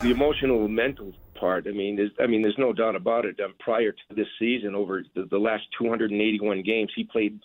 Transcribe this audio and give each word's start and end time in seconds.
The 0.00 0.10
emotional, 0.10 0.68
mental 0.68 1.12
part. 1.34 1.66
I 1.66 1.72
mean, 1.72 1.96
there's, 1.96 2.10
I 2.20 2.26
mean, 2.26 2.42
there's 2.42 2.58
no 2.58 2.72
doubt 2.72 2.96
about 2.96 3.24
it. 3.24 3.40
Um, 3.40 3.54
prior 3.58 3.92
to 3.92 4.14
this 4.14 4.26
season, 4.38 4.74
over 4.74 5.02
the, 5.14 5.24
the 5.24 5.38
last 5.38 5.64
281 5.78 6.62
games, 6.62 6.90
he 6.94 7.04
played 7.04 7.40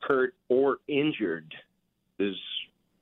hurt 0.00 0.34
or 0.48 0.78
injured. 0.86 1.54
There's 2.18 2.40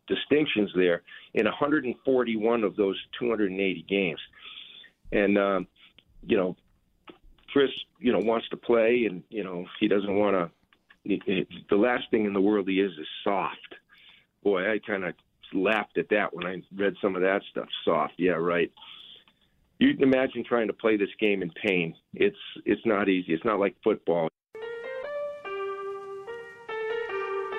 distinctions 0.07 0.71
there 0.77 1.03
in 1.35 1.45
141 1.47 2.65
of 2.65 2.77
those 2.77 2.97
280 3.19 3.85
games, 3.89 4.21
and 5.11 5.37
um, 5.37 5.67
you 6.23 6.37
know, 6.37 6.57
Kris, 7.53 7.71
you 7.99 8.13
know, 8.13 8.21
wants 8.21 8.49
to 8.51 8.57
play, 8.57 9.07
and 9.09 9.23
you 9.31 9.45
know, 9.45 9.67
he 9.81 9.89
doesn't 9.89 10.15
want 10.15 10.37
to. 10.37 10.51
The 11.69 11.77
last 11.77 12.05
thing 12.11 12.25
in 12.27 12.33
the 12.33 12.41
world 12.41 12.69
he 12.69 12.81
is 12.81 12.93
is 12.93 13.07
soft. 13.25 13.75
Boy, 14.45 14.71
I 14.71 14.79
kind 14.87 15.05
of 15.05 15.15
laughed 15.53 15.99
at 15.99 16.09
that 16.11 16.35
when 16.35 16.47
I 16.47 16.63
read 16.77 16.95
some 17.03 17.17
of 17.17 17.23
that 17.23 17.43
stuff. 17.51 17.69
Soft, 17.85 18.15
yeah, 18.19 18.33
right. 18.33 18.71
You 19.79 19.95
can 19.95 20.03
imagine 20.03 20.45
trying 20.45 20.69
to 20.69 20.73
play 20.73 20.97
this 20.97 21.09
game 21.19 21.43
in 21.43 21.51
pain. 21.51 21.95
It's 22.15 22.37
it's 22.65 22.85
not 22.85 23.09
easy. 23.09 23.33
It's 23.33 23.45
not 23.45 23.59
like 23.59 23.75
football. 23.83 24.29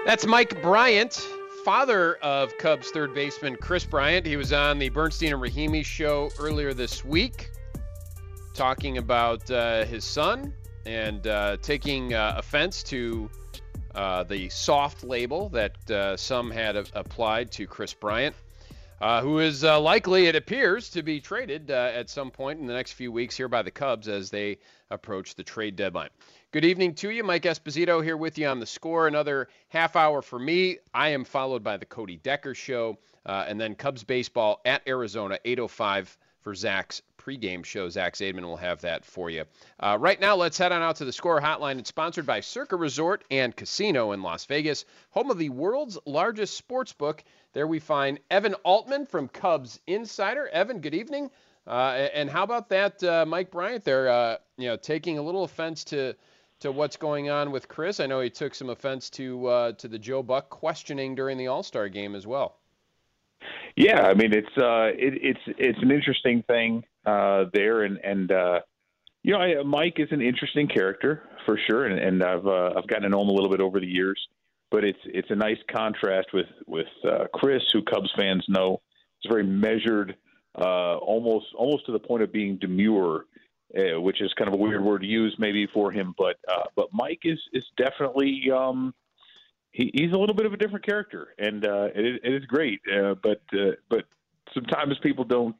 That's 0.05 0.25
Mike 0.25 0.61
Bryant, 0.61 1.13
father 1.63 2.15
of 2.15 2.57
Cubs 2.57 2.89
third 2.91 3.13
baseman 3.13 3.55
Kris 3.55 3.85
Bryant. 3.85 4.25
He 4.25 4.35
was 4.35 4.51
on 4.51 4.79
the 4.79 4.89
Bernstein 4.89 5.33
and 5.33 5.41
Rahimi 5.41 5.83
show 5.83 6.29
earlier 6.39 6.73
this 6.73 7.05
week, 7.05 7.51
talking 8.53 8.97
about 8.97 9.49
uh, 9.49 9.85
his 9.85 10.03
son 10.03 10.53
and 10.85 11.25
uh, 11.27 11.57
taking 11.61 12.13
uh, 12.13 12.35
offense 12.37 12.83
to 12.83 13.29
uh, 13.95 14.23
the 14.23 14.49
soft 14.49 15.03
label 15.03 15.49
that 15.49 15.91
uh, 15.91 16.17
some 16.17 16.51
had 16.51 16.75
applied 16.75 17.51
to 17.51 17.67
Kris 17.67 17.93
Bryant. 17.93 18.35
Uh, 19.03 19.19
who 19.19 19.39
is 19.39 19.63
likely, 19.63 20.27
it 20.27 20.35
appears, 20.37 20.89
to 20.89 21.03
be 21.03 21.19
traded 21.19 21.69
at 21.69 22.09
some 22.09 22.31
point 22.31 22.61
in 22.61 22.65
the 22.65 22.73
next 22.73 22.93
few 22.93 23.11
weeks 23.11 23.35
here 23.35 23.49
by 23.49 23.61
the 23.61 23.69
Cubs 23.69 24.07
as 24.07 24.29
they 24.29 24.57
approach 24.91 25.35
the 25.35 25.43
trade 25.43 25.75
deadline. 25.75 26.07
Good 26.53 26.63
evening 26.63 26.95
to 26.95 27.09
you. 27.09 27.21
Mike 27.21 27.43
Esposito 27.43 28.01
here 28.01 28.15
with 28.15 28.37
you 28.37 28.47
on 28.47 28.61
the 28.61 28.65
score. 28.65 29.09
Another 29.09 29.49
half 29.67 29.97
hour 29.97 30.21
for 30.21 30.39
me. 30.39 30.77
I 30.93 31.09
am 31.09 31.25
followed 31.25 31.65
by 31.65 31.75
the 31.75 31.85
Cody 31.85 32.15
Decker 32.15 32.55
show, 32.55 32.97
uh, 33.25 33.43
and 33.45 33.59
then 33.59 33.75
Cubs 33.75 34.05
baseball 34.05 34.61
at 34.63 34.87
Arizona, 34.87 35.37
8:05 35.43 36.17
for 36.39 36.55
Zach's 36.55 37.01
pregame 37.17 37.63
show. 37.65 37.89
Zach 37.89 38.15
Zaidman 38.15 38.43
will 38.43 38.57
have 38.57 38.81
that 38.81 39.05
for 39.05 39.29
you. 39.29 39.45
Uh, 39.79 39.97
right 39.99 40.19
now, 40.19 40.35
let's 40.35 40.57
head 40.57 40.71
on 40.71 40.81
out 40.81 40.97
to 40.97 41.05
the 41.05 41.11
score 41.11 41.41
hotline. 41.41 41.79
It's 41.79 41.89
sponsored 41.89 42.25
by 42.25 42.41
Circa 42.41 42.75
Resort 42.75 43.23
and 43.31 43.55
Casino 43.55 44.11
in 44.11 44.21
Las 44.21 44.45
Vegas, 44.45 44.85
home 45.11 45.31
of 45.31 45.37
the 45.37 45.49
world's 45.49 45.97
largest 46.05 46.57
sports 46.57 46.93
book. 46.93 47.23
There 47.53 47.67
we 47.67 47.77
find 47.77 48.19
Evan 48.31 48.55
Altman 48.63 49.05
from 49.05 49.27
Cubs 49.27 49.79
Insider. 49.85 50.47
Evan, 50.47 50.79
good 50.79 50.95
evening. 50.95 51.29
Uh, 51.67 52.07
and 52.13 52.27
how 52.27 52.43
about 52.43 52.67
that, 52.69 53.01
uh, 53.03 53.25
Mike 53.27 53.51
Bryant? 53.51 53.83
There, 53.83 54.09
uh, 54.09 54.37
you 54.57 54.67
know, 54.67 54.75
taking 54.75 55.19
a 55.19 55.21
little 55.21 55.43
offense 55.43 55.83
to 55.85 56.15
to 56.61 56.71
what's 56.71 56.97
going 56.97 57.29
on 57.29 57.51
with 57.51 57.67
Kris. 57.67 57.99
I 57.99 58.07
know 58.07 58.21
he 58.21 58.29
took 58.29 58.55
some 58.55 58.69
offense 58.69 59.09
to 59.11 59.45
uh, 59.45 59.71
to 59.73 59.87
the 59.87 59.99
Joe 59.99 60.23
Buck 60.23 60.49
questioning 60.49 61.13
during 61.13 61.37
the 61.37 61.47
All 61.47 61.61
Star 61.61 61.89
game 61.89 62.15
as 62.15 62.25
well. 62.25 62.57
Yeah, 63.75 64.01
I 64.01 64.15
mean 64.15 64.33
it's 64.33 64.57
uh, 64.57 64.89
it, 64.97 65.13
it's 65.21 65.57
it's 65.59 65.79
an 65.79 65.91
interesting 65.91 66.41
thing 66.43 66.83
uh, 67.05 67.45
there, 67.53 67.83
and 67.83 67.97
and 68.03 68.31
you 69.21 69.33
know 69.33 69.39
I, 69.39 69.61
Mike 69.61 69.99
is 69.99 70.11
an 70.11 70.21
interesting 70.21 70.67
character 70.67 71.29
for 71.45 71.59
sure, 71.69 71.85
and, 71.85 71.99
and 71.99 72.23
I've 72.23 72.47
I've 72.47 72.87
gotten 72.87 73.03
to 73.03 73.09
know 73.09 73.21
him 73.21 73.29
a 73.29 73.33
little 73.33 73.51
bit 73.51 73.61
over 73.61 73.79
the 73.79 73.87
years, 73.87 74.19
but 74.73 74.83
it's 74.83 74.99
it's 75.05 75.29
a 75.29 75.35
nice 75.35 75.59
contrast 75.71 76.33
with 76.33 76.47
with 76.65 76.87
uh, 77.05 77.25
Kris, 77.31 77.61
who 77.71 77.83
Cubs 77.83 78.11
fans 78.17 78.43
know 78.49 78.81
is 79.23 79.29
very 79.29 79.43
measured, 79.43 80.17
uh, 80.59 80.97
almost 80.97 81.45
almost 81.55 81.85
to 81.85 81.91
the 81.91 81.99
point 81.99 82.23
of 82.23 82.33
being 82.33 82.57
demure 82.57 83.25
uh, 83.77 84.01
which 84.01 84.21
is 84.21 84.33
kind 84.33 84.47
of 84.47 84.53
a 84.53 84.57
weird 84.57 84.83
word 84.83 85.01
to 85.01 85.07
use 85.07 85.35
maybe 85.37 85.67
for 85.67 85.91
him. 85.91 86.15
But 86.17 86.37
uh, 86.47 86.65
but 86.75 86.89
Mike 86.91 87.21
is 87.23 87.39
is 87.53 87.65
definitely 87.77 88.49
um, 88.51 88.95
he, 89.71 89.91
he's 89.93 90.11
a 90.11 90.17
little 90.17 90.35
bit 90.35 90.47
of 90.47 90.53
a 90.53 90.57
different 90.57 90.85
character, 90.85 91.35
and 91.37 91.65
uh, 91.65 91.89
it, 91.95 92.21
it 92.23 92.33
is 92.33 92.45
great. 92.45 92.81
Uh, 92.91 93.13
but 93.21 93.41
but 93.89 94.05
sometimes 94.55 94.97
people 95.03 95.23
don't 95.23 95.55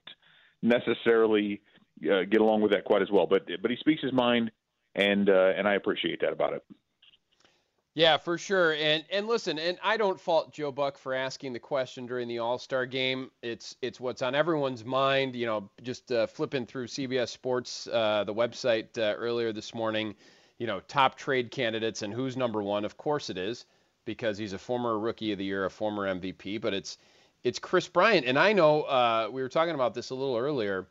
necessarily 0.64 1.62
get 2.02 2.42
along 2.42 2.62
with 2.62 2.72
that 2.72 2.84
quite 2.84 3.04
as 3.04 3.12
well. 3.12 3.28
But 3.28 3.48
but 3.62 3.70
he 3.70 3.78
speaks 3.78 4.02
his 4.02 4.14
mind, 4.14 4.52
and 4.96 5.30
and 5.30 5.68
I 5.68 5.76
appreciate 5.76 6.22
that 6.22 6.34
about 6.34 6.54
it. 6.54 6.64
Yeah, 7.96 8.18
for 8.18 8.40
sure. 8.40 8.74
And 8.74 9.06
and 9.12 9.28
listen, 9.28 9.60
and 9.60 9.78
I 9.84 9.98
don't 9.98 10.20
fault 10.20 10.52
Joe 10.52 10.72
Buck 10.72 10.98
for 10.98 11.14
asking 11.14 11.54
the 11.54 11.60
question 11.60 12.08
during 12.08 12.28
the 12.28 12.40
All-Star 12.40 12.88
game. 12.88 13.30
It's 13.44 13.76
it's 13.84 14.00
what's 14.00 14.24
on 14.24 14.34
everyone's 14.34 14.84
mind. 14.84 15.36
You 15.36 15.46
know, 15.46 15.70
just 15.84 16.12
uh, 16.12 16.26
flipping 16.26 16.66
through 16.66 16.88
CBS 16.88 17.30
Sports, 17.30 17.88
uh, 17.88 18.24
the 18.24 18.34
website 18.34 18.98
uh, 18.98 19.16
earlier 19.16 19.54
this 19.54 19.76
morning. 19.76 20.16
You 20.58 20.66
know, 20.66 20.80
top 20.88 21.16
trade 21.16 21.52
candidates 21.52 22.02
and 22.02 22.12
who's 22.12 22.36
number 22.36 22.64
one. 22.64 22.84
Of 22.84 22.98
course 22.98 23.30
it 23.30 23.38
is 23.38 23.66
because 24.06 24.38
he's 24.40 24.54
a 24.54 24.58
former 24.58 24.98
Rookie 24.98 25.32
of 25.32 25.38
the 25.38 25.46
Year, 25.46 25.66
a 25.66 25.70
former 25.70 26.08
MVP. 26.08 26.62
But 26.62 26.74
it's 26.74 26.98
it's 27.44 27.60
Kris 27.60 27.88
Bryant, 27.88 28.26
and 28.26 28.40
I 28.40 28.54
know 28.54 28.84
uh, 28.84 29.30
we 29.32 29.44
were 29.44 29.50
talking 29.50 29.76
about 29.76 29.94
this 29.94 30.10
a 30.10 30.16
little 30.16 30.38
earlier. 30.38 30.88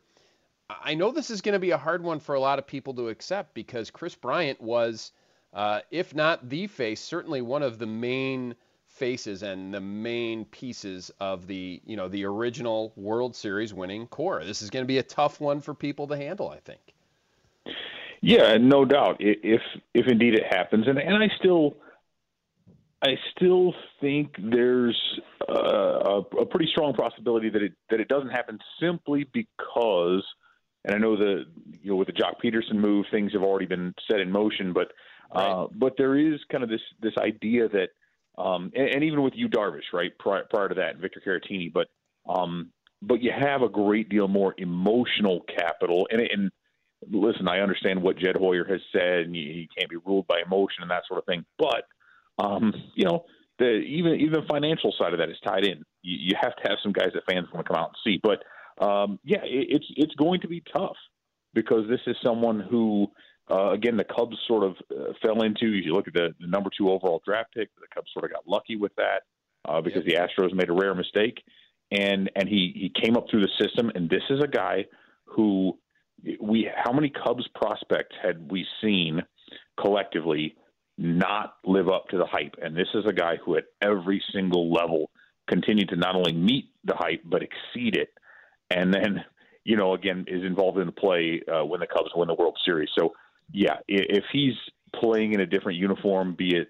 I 0.69 0.93
know 0.93 1.11
this 1.11 1.29
is 1.29 1.41
going 1.41 1.53
to 1.53 1.59
be 1.59 1.71
a 1.71 1.77
hard 1.77 2.01
one 2.01 2.21
for 2.21 2.35
a 2.35 2.39
lot 2.39 2.59
of 2.59 2.65
people 2.65 2.93
to 2.93 3.09
accept 3.09 3.53
because 3.53 3.91
Kris 3.91 4.15
Bryant 4.15 4.61
was 4.61 5.11
uh, 5.53 5.81
if 5.91 6.15
not 6.15 6.49
the 6.49 6.67
face, 6.67 6.99
certainly 6.99 7.41
one 7.41 7.63
of 7.63 7.77
the 7.77 7.85
main 7.85 8.55
faces 8.87 9.43
and 9.43 9.73
the 9.73 9.81
main 9.81 10.45
pieces 10.45 11.11
of 11.19 11.47
the 11.47 11.81
you 11.85 11.95
know 11.95 12.07
the 12.07 12.25
original 12.25 12.93
World 12.95 13.35
Series 13.35 13.73
winning 13.73 14.07
core. 14.07 14.43
This 14.43 14.61
is 14.61 14.69
going 14.69 14.83
to 14.83 14.87
be 14.87 14.99
a 14.99 15.03
tough 15.03 15.39
one 15.39 15.61
for 15.61 15.73
people 15.73 16.07
to 16.07 16.17
handle, 16.17 16.49
I 16.49 16.59
think. 16.59 16.79
Yeah, 18.21 18.57
no 18.57 18.85
doubt. 18.85 19.17
If 19.19 19.61
if 19.93 20.07
indeed 20.07 20.35
it 20.35 20.45
happens, 20.49 20.87
and 20.87 20.97
and 20.97 21.23
I 21.23 21.27
still. 21.37 21.77
I 23.05 23.17
still 23.35 23.73
think 23.99 24.33
there's 24.39 24.97
a, 25.49 26.21
a 26.39 26.45
pretty 26.45 26.67
strong 26.71 26.93
possibility 26.93 27.49
that 27.49 27.61
it 27.61 27.73
that 27.89 27.99
it 27.99 28.07
doesn't 28.07 28.29
happen 28.29 28.59
simply 28.79 29.25
because, 29.33 30.23
and 30.85 30.95
I 30.95 30.99
know 30.99 31.17
the 31.17 31.43
you 31.81 31.91
know 31.91 31.97
with 31.97 32.07
the 32.07 32.13
Joc 32.13 32.35
Pederson 32.41 32.75
move, 32.75 33.05
things 33.11 33.33
have 33.33 33.43
already 33.43 33.65
been 33.65 33.93
set 34.09 34.21
in 34.21 34.31
motion, 34.31 34.71
but 34.71 34.93
Uh, 35.31 35.67
but 35.75 35.93
there 35.97 36.15
is 36.15 36.39
kind 36.51 36.63
of 36.63 36.69
this 36.69 36.81
this 37.01 37.13
idea 37.17 37.67
that, 37.69 37.89
um, 38.37 38.71
and, 38.75 38.89
and, 38.89 39.03
even 39.03 39.23
with 39.23 39.33
Yu 39.35 39.49
Darvish, 39.49 39.91
right 39.93 40.11
prior, 40.19 40.43
prior 40.49 40.69
to 40.69 40.75
that, 40.75 40.97
Victor 40.97 41.21
Caratini, 41.25 41.71
but 41.73 41.87
um, 42.29 42.69
but 43.01 43.21
you 43.21 43.31
have 43.31 43.61
a 43.61 43.69
great 43.69 44.09
deal 44.09 44.27
more 44.27 44.53
emotional 44.57 45.41
capital. 45.57 46.07
And, 46.11 46.21
and 46.21 46.51
listen, 47.11 47.47
I 47.47 47.59
understand 47.59 48.01
what 48.01 48.17
Jed 48.17 48.35
Hoyer 48.37 48.65
has 48.65 48.81
said, 48.91 49.25
and 49.25 49.35
he 49.35 49.67
can't 49.77 49.89
be 49.89 49.97
ruled 49.97 50.27
by 50.27 50.41
emotion 50.45 50.81
and 50.81 50.91
that 50.91 51.03
sort 51.07 51.19
of 51.19 51.25
thing. 51.25 51.45
But 51.57 51.85
um, 52.43 52.73
you 52.95 53.05
know, 53.05 53.25
the 53.59 53.65
even 53.65 54.15
even 54.15 54.33
the 54.33 54.47
financial 54.47 54.93
side 54.97 55.13
of 55.13 55.19
that 55.19 55.29
is 55.29 55.37
tied 55.45 55.65
in. 55.65 55.83
You, 56.01 56.17
you 56.19 56.35
have 56.41 56.55
to 56.55 56.69
have 56.69 56.77
some 56.81 56.93
guys 56.93 57.09
that 57.13 57.23
fans 57.29 57.47
want 57.53 57.65
to 57.65 57.73
come 57.73 57.81
out 57.81 57.89
and 57.89 57.97
see. 58.03 58.19
But 58.21 58.43
um, 58.83 59.19
yeah, 59.23 59.43
it, 59.43 59.67
it's 59.69 59.85
it's 59.95 60.15
going 60.15 60.41
to 60.41 60.47
be 60.47 60.63
tough 60.73 60.95
because 61.53 61.87
this 61.89 62.01
is 62.07 62.15
someone 62.23 62.59
who 62.59 63.07
uh, 63.51 63.71
again, 63.71 63.97
the 63.97 64.05
Cubs 64.05 64.37
sort 64.47 64.63
of 64.63 64.75
uh, 64.91 65.13
fell 65.21 65.41
into. 65.43 65.65
If 65.65 65.85
you 65.85 65.93
look 65.93 66.07
at 66.07 66.13
the, 66.13 66.33
the, 66.39 66.47
number 66.47 66.69
two 66.75 66.89
overall 66.89 67.21
draft 67.25 67.53
pick. 67.53 67.69
The 67.75 67.87
Cubs 67.93 68.09
sort 68.13 68.25
of 68.25 68.31
got 68.31 68.47
lucky 68.47 68.75
with 68.75 68.93
that 68.95 69.23
uh, 69.67 69.81
because 69.81 70.03
the 70.05 70.15
Astros 70.15 70.53
made 70.53 70.69
a 70.69 70.73
rare 70.73 70.95
mistake, 70.95 71.43
and 71.91 72.31
and 72.35 72.47
he 72.47 72.71
he 72.75 73.01
came 73.03 73.17
up 73.17 73.25
through 73.29 73.41
the 73.41 73.51
system. 73.61 73.91
And 73.95 74.09
this 74.09 74.23
is 74.29 74.39
a 74.41 74.47
guy 74.47 74.85
who 75.25 75.77
we 76.39 76.69
how 76.75 76.93
many 76.93 77.09
Cubs 77.09 77.47
prospects 77.53 78.15
had 78.21 78.49
we 78.49 78.65
seen 78.81 79.21
collectively 79.79 80.55
not 80.97 81.55
live 81.65 81.89
up 81.89 82.07
to 82.09 82.17
the 82.17 82.25
hype? 82.25 82.55
And 82.61 82.75
this 82.75 82.87
is 82.93 83.05
a 83.07 83.13
guy 83.13 83.37
who, 83.43 83.57
at 83.57 83.65
every 83.81 84.23
single 84.33 84.71
level, 84.71 85.09
continued 85.49 85.89
to 85.89 85.95
not 85.95 86.15
only 86.15 86.33
meet 86.33 86.69
the 86.83 86.95
hype 86.95 87.21
but 87.25 87.41
exceed 87.41 87.95
it. 87.95 88.09
And 88.69 88.93
then, 88.93 89.23
you 89.63 89.75
know, 89.75 89.93
again, 89.93 90.25
is 90.27 90.43
involved 90.43 90.77
in 90.79 90.85
the 90.85 90.91
play 90.91 91.41
uh, 91.51 91.65
when 91.65 91.79
the 91.79 91.87
Cubs 91.87 92.11
win 92.15 92.27
the 92.27 92.33
World 92.33 92.57
Series. 92.65 92.89
So, 92.97 93.13
yeah, 93.53 93.77
if 93.87 94.25
he's 94.33 94.55
playing 94.99 95.33
in 95.33 95.39
a 95.39 95.45
different 95.45 95.77
uniform, 95.77 96.35
be 96.35 96.55
it 96.55 96.69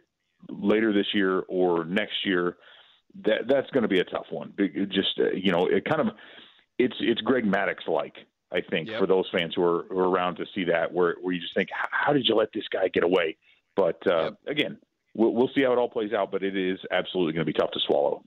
later 0.49 0.93
this 0.93 1.07
year 1.13 1.39
or 1.47 1.85
next 1.85 2.25
year, 2.25 2.57
that 3.25 3.47
that's 3.47 3.69
going 3.71 3.83
to 3.83 3.87
be 3.89 3.99
a 3.99 4.03
tough 4.03 4.25
one. 4.29 4.53
Just 4.89 5.19
uh, 5.19 5.31
you 5.33 5.51
know, 5.51 5.65
it 5.65 5.85
kind 5.85 6.01
of 6.01 6.15
it's 6.77 6.95
it's 6.99 7.21
Greg 7.21 7.45
Maddux 7.45 7.87
like 7.87 8.15
I 8.51 8.61
think 8.61 8.89
yep. 8.89 8.99
for 8.99 9.07
those 9.07 9.27
fans 9.31 9.53
who 9.55 9.63
are, 9.63 9.85
who 9.89 9.97
are 9.97 10.09
around 10.09 10.35
to 10.35 10.45
see 10.53 10.65
that, 10.65 10.91
where 10.91 11.15
where 11.21 11.33
you 11.33 11.41
just 11.41 11.55
think, 11.55 11.69
how 11.71 12.13
did 12.13 12.27
you 12.27 12.35
let 12.35 12.49
this 12.53 12.67
guy 12.71 12.87
get 12.87 13.03
away? 13.03 13.37
But 13.75 14.05
uh, 14.05 14.23
yep. 14.23 14.33
again, 14.47 14.77
we'll, 15.15 15.33
we'll 15.33 15.49
see 15.55 15.63
how 15.63 15.71
it 15.71 15.77
all 15.77 15.89
plays 15.89 16.13
out. 16.13 16.31
But 16.31 16.43
it 16.43 16.55
is 16.55 16.79
absolutely 16.91 17.33
going 17.33 17.45
to 17.45 17.51
be 17.51 17.57
tough 17.57 17.71
to 17.71 17.79
swallow. 17.87 18.23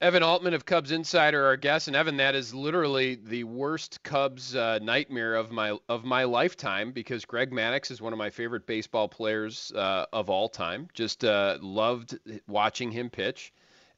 Evan 0.00 0.22
Altman 0.22 0.54
of 0.54 0.64
Cubs 0.64 0.92
Insider, 0.92 1.44
our 1.44 1.58
guest, 1.58 1.86
and 1.86 1.94
Evan, 1.94 2.16
that 2.16 2.34
is 2.34 2.54
literally 2.54 3.16
the 3.16 3.44
worst 3.44 4.02
Cubs 4.02 4.56
uh, 4.56 4.78
nightmare 4.78 5.34
of 5.34 5.50
my 5.50 5.76
of 5.90 6.06
my 6.06 6.24
lifetime 6.24 6.92
because 6.92 7.26
Greg 7.26 7.50
Maddux 7.50 7.90
is 7.90 8.00
one 8.00 8.14
of 8.14 8.18
my 8.18 8.30
favorite 8.30 8.66
baseball 8.66 9.08
players 9.08 9.70
uh, 9.76 10.06
of 10.10 10.30
all 10.30 10.48
time. 10.48 10.88
Just 10.94 11.22
uh, 11.22 11.58
loved 11.60 12.18
watching 12.48 12.90
him 12.90 13.10
pitch, 13.10 13.52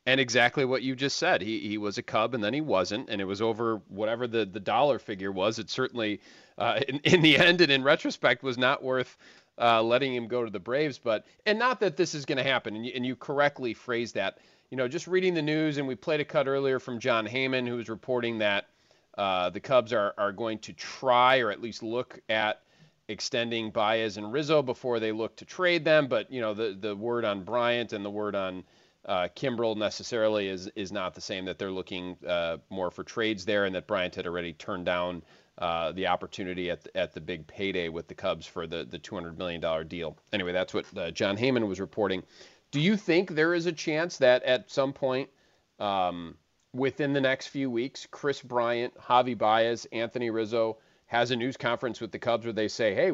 and 0.04 0.18
exactly 0.18 0.64
what 0.64 0.82
you 0.82 0.96
just 0.96 1.18
said. 1.18 1.40
He 1.40 1.60
he 1.60 1.78
was 1.78 1.98
a 1.98 2.02
Cub 2.02 2.34
and 2.34 2.42
then 2.42 2.52
he 2.52 2.60
wasn't, 2.60 3.08
and 3.08 3.20
it 3.20 3.26
was 3.26 3.40
over 3.40 3.80
whatever 3.86 4.26
the 4.26 4.44
the 4.44 4.58
dollar 4.58 4.98
figure 4.98 5.30
was. 5.30 5.60
It 5.60 5.70
certainly, 5.70 6.20
uh, 6.58 6.80
in 6.88 6.98
in 7.04 7.22
the 7.22 7.38
end 7.38 7.60
and 7.60 7.70
in 7.70 7.84
retrospect, 7.84 8.42
was 8.42 8.58
not 8.58 8.82
worth 8.82 9.16
uh, 9.56 9.80
letting 9.80 10.12
him 10.12 10.26
go 10.26 10.44
to 10.44 10.50
the 10.50 10.58
Braves. 10.58 10.98
But 10.98 11.26
and 11.46 11.60
not 11.60 11.78
that 11.78 11.96
this 11.96 12.12
is 12.16 12.24
going 12.24 12.38
to 12.38 12.44
happen, 12.44 12.74
and 12.74 12.84
you, 12.84 12.92
and 12.92 13.06
you 13.06 13.14
correctly 13.14 13.72
phrased 13.72 14.16
that 14.16 14.38
you 14.72 14.78
know, 14.78 14.88
just 14.88 15.06
reading 15.06 15.34
the 15.34 15.42
news, 15.42 15.76
and 15.76 15.86
we 15.86 15.94
played 15.94 16.20
a 16.20 16.24
cut 16.24 16.48
earlier 16.48 16.80
from 16.80 16.98
Jon 16.98 17.26
Heyman, 17.26 17.68
who 17.68 17.76
was 17.76 17.90
reporting 17.90 18.38
that 18.38 18.68
uh, 19.18 19.50
the 19.50 19.60
Cubs 19.60 19.92
are, 19.92 20.14
are 20.16 20.32
going 20.32 20.58
to 20.60 20.72
try 20.72 21.40
or 21.40 21.50
at 21.50 21.60
least 21.60 21.82
look 21.82 22.18
at 22.30 22.62
extending 23.06 23.70
Baez 23.70 24.16
and 24.16 24.32
Rizzo 24.32 24.62
before 24.62 24.98
they 24.98 25.12
look 25.12 25.36
to 25.36 25.44
trade 25.44 25.84
them. 25.84 26.06
But, 26.06 26.32
you 26.32 26.40
know, 26.40 26.54
the, 26.54 26.74
the 26.80 26.96
word 26.96 27.26
on 27.26 27.44
Bryant 27.44 27.92
and 27.92 28.02
the 28.02 28.08
word 28.08 28.34
on 28.34 28.64
uh, 29.04 29.28
Kimbrel 29.36 29.76
necessarily 29.76 30.48
is, 30.48 30.68
is 30.68 30.90
not 30.90 31.14
the 31.14 31.20
same, 31.20 31.44
that 31.44 31.58
they're 31.58 31.70
looking 31.70 32.16
uh, 32.26 32.56
more 32.70 32.90
for 32.90 33.04
trades 33.04 33.44
there, 33.44 33.66
and 33.66 33.74
that 33.74 33.86
Bryant 33.86 34.14
had 34.14 34.26
already 34.26 34.54
turned 34.54 34.86
down 34.86 35.22
uh, 35.58 35.92
the 35.92 36.06
opportunity 36.06 36.70
at 36.70 36.82
the, 36.82 36.96
at 36.96 37.12
the 37.12 37.20
big 37.20 37.46
payday 37.46 37.90
with 37.90 38.08
the 38.08 38.14
Cubs 38.14 38.46
for 38.46 38.66
the, 38.66 38.84
the 38.84 38.98
$200 38.98 39.36
million 39.36 39.86
deal. 39.86 40.16
Anyway, 40.32 40.52
that's 40.52 40.72
what 40.72 40.86
uh, 40.96 41.10
Jon 41.10 41.36
Heyman 41.36 41.68
was 41.68 41.78
reporting. 41.78 42.22
Do 42.72 42.80
you 42.80 42.96
think 42.96 43.30
there 43.30 43.54
is 43.54 43.66
a 43.66 43.72
chance 43.72 44.16
that 44.18 44.42
at 44.42 44.70
some 44.70 44.92
point 44.92 45.28
um, 45.78 46.36
within 46.72 47.12
the 47.12 47.20
next 47.20 47.48
few 47.48 47.70
weeks, 47.70 48.06
Kris 48.10 48.40
Bryant, 48.40 48.94
Javi 48.96 49.36
Baez, 49.36 49.86
Anthony 49.92 50.30
Rizzo 50.30 50.78
has 51.06 51.30
a 51.30 51.36
news 51.36 51.56
conference 51.56 52.00
with 52.00 52.10
the 52.10 52.18
Cubs 52.18 52.46
where 52.46 52.52
they 52.52 52.68
say, 52.68 52.94
hey, 52.94 53.12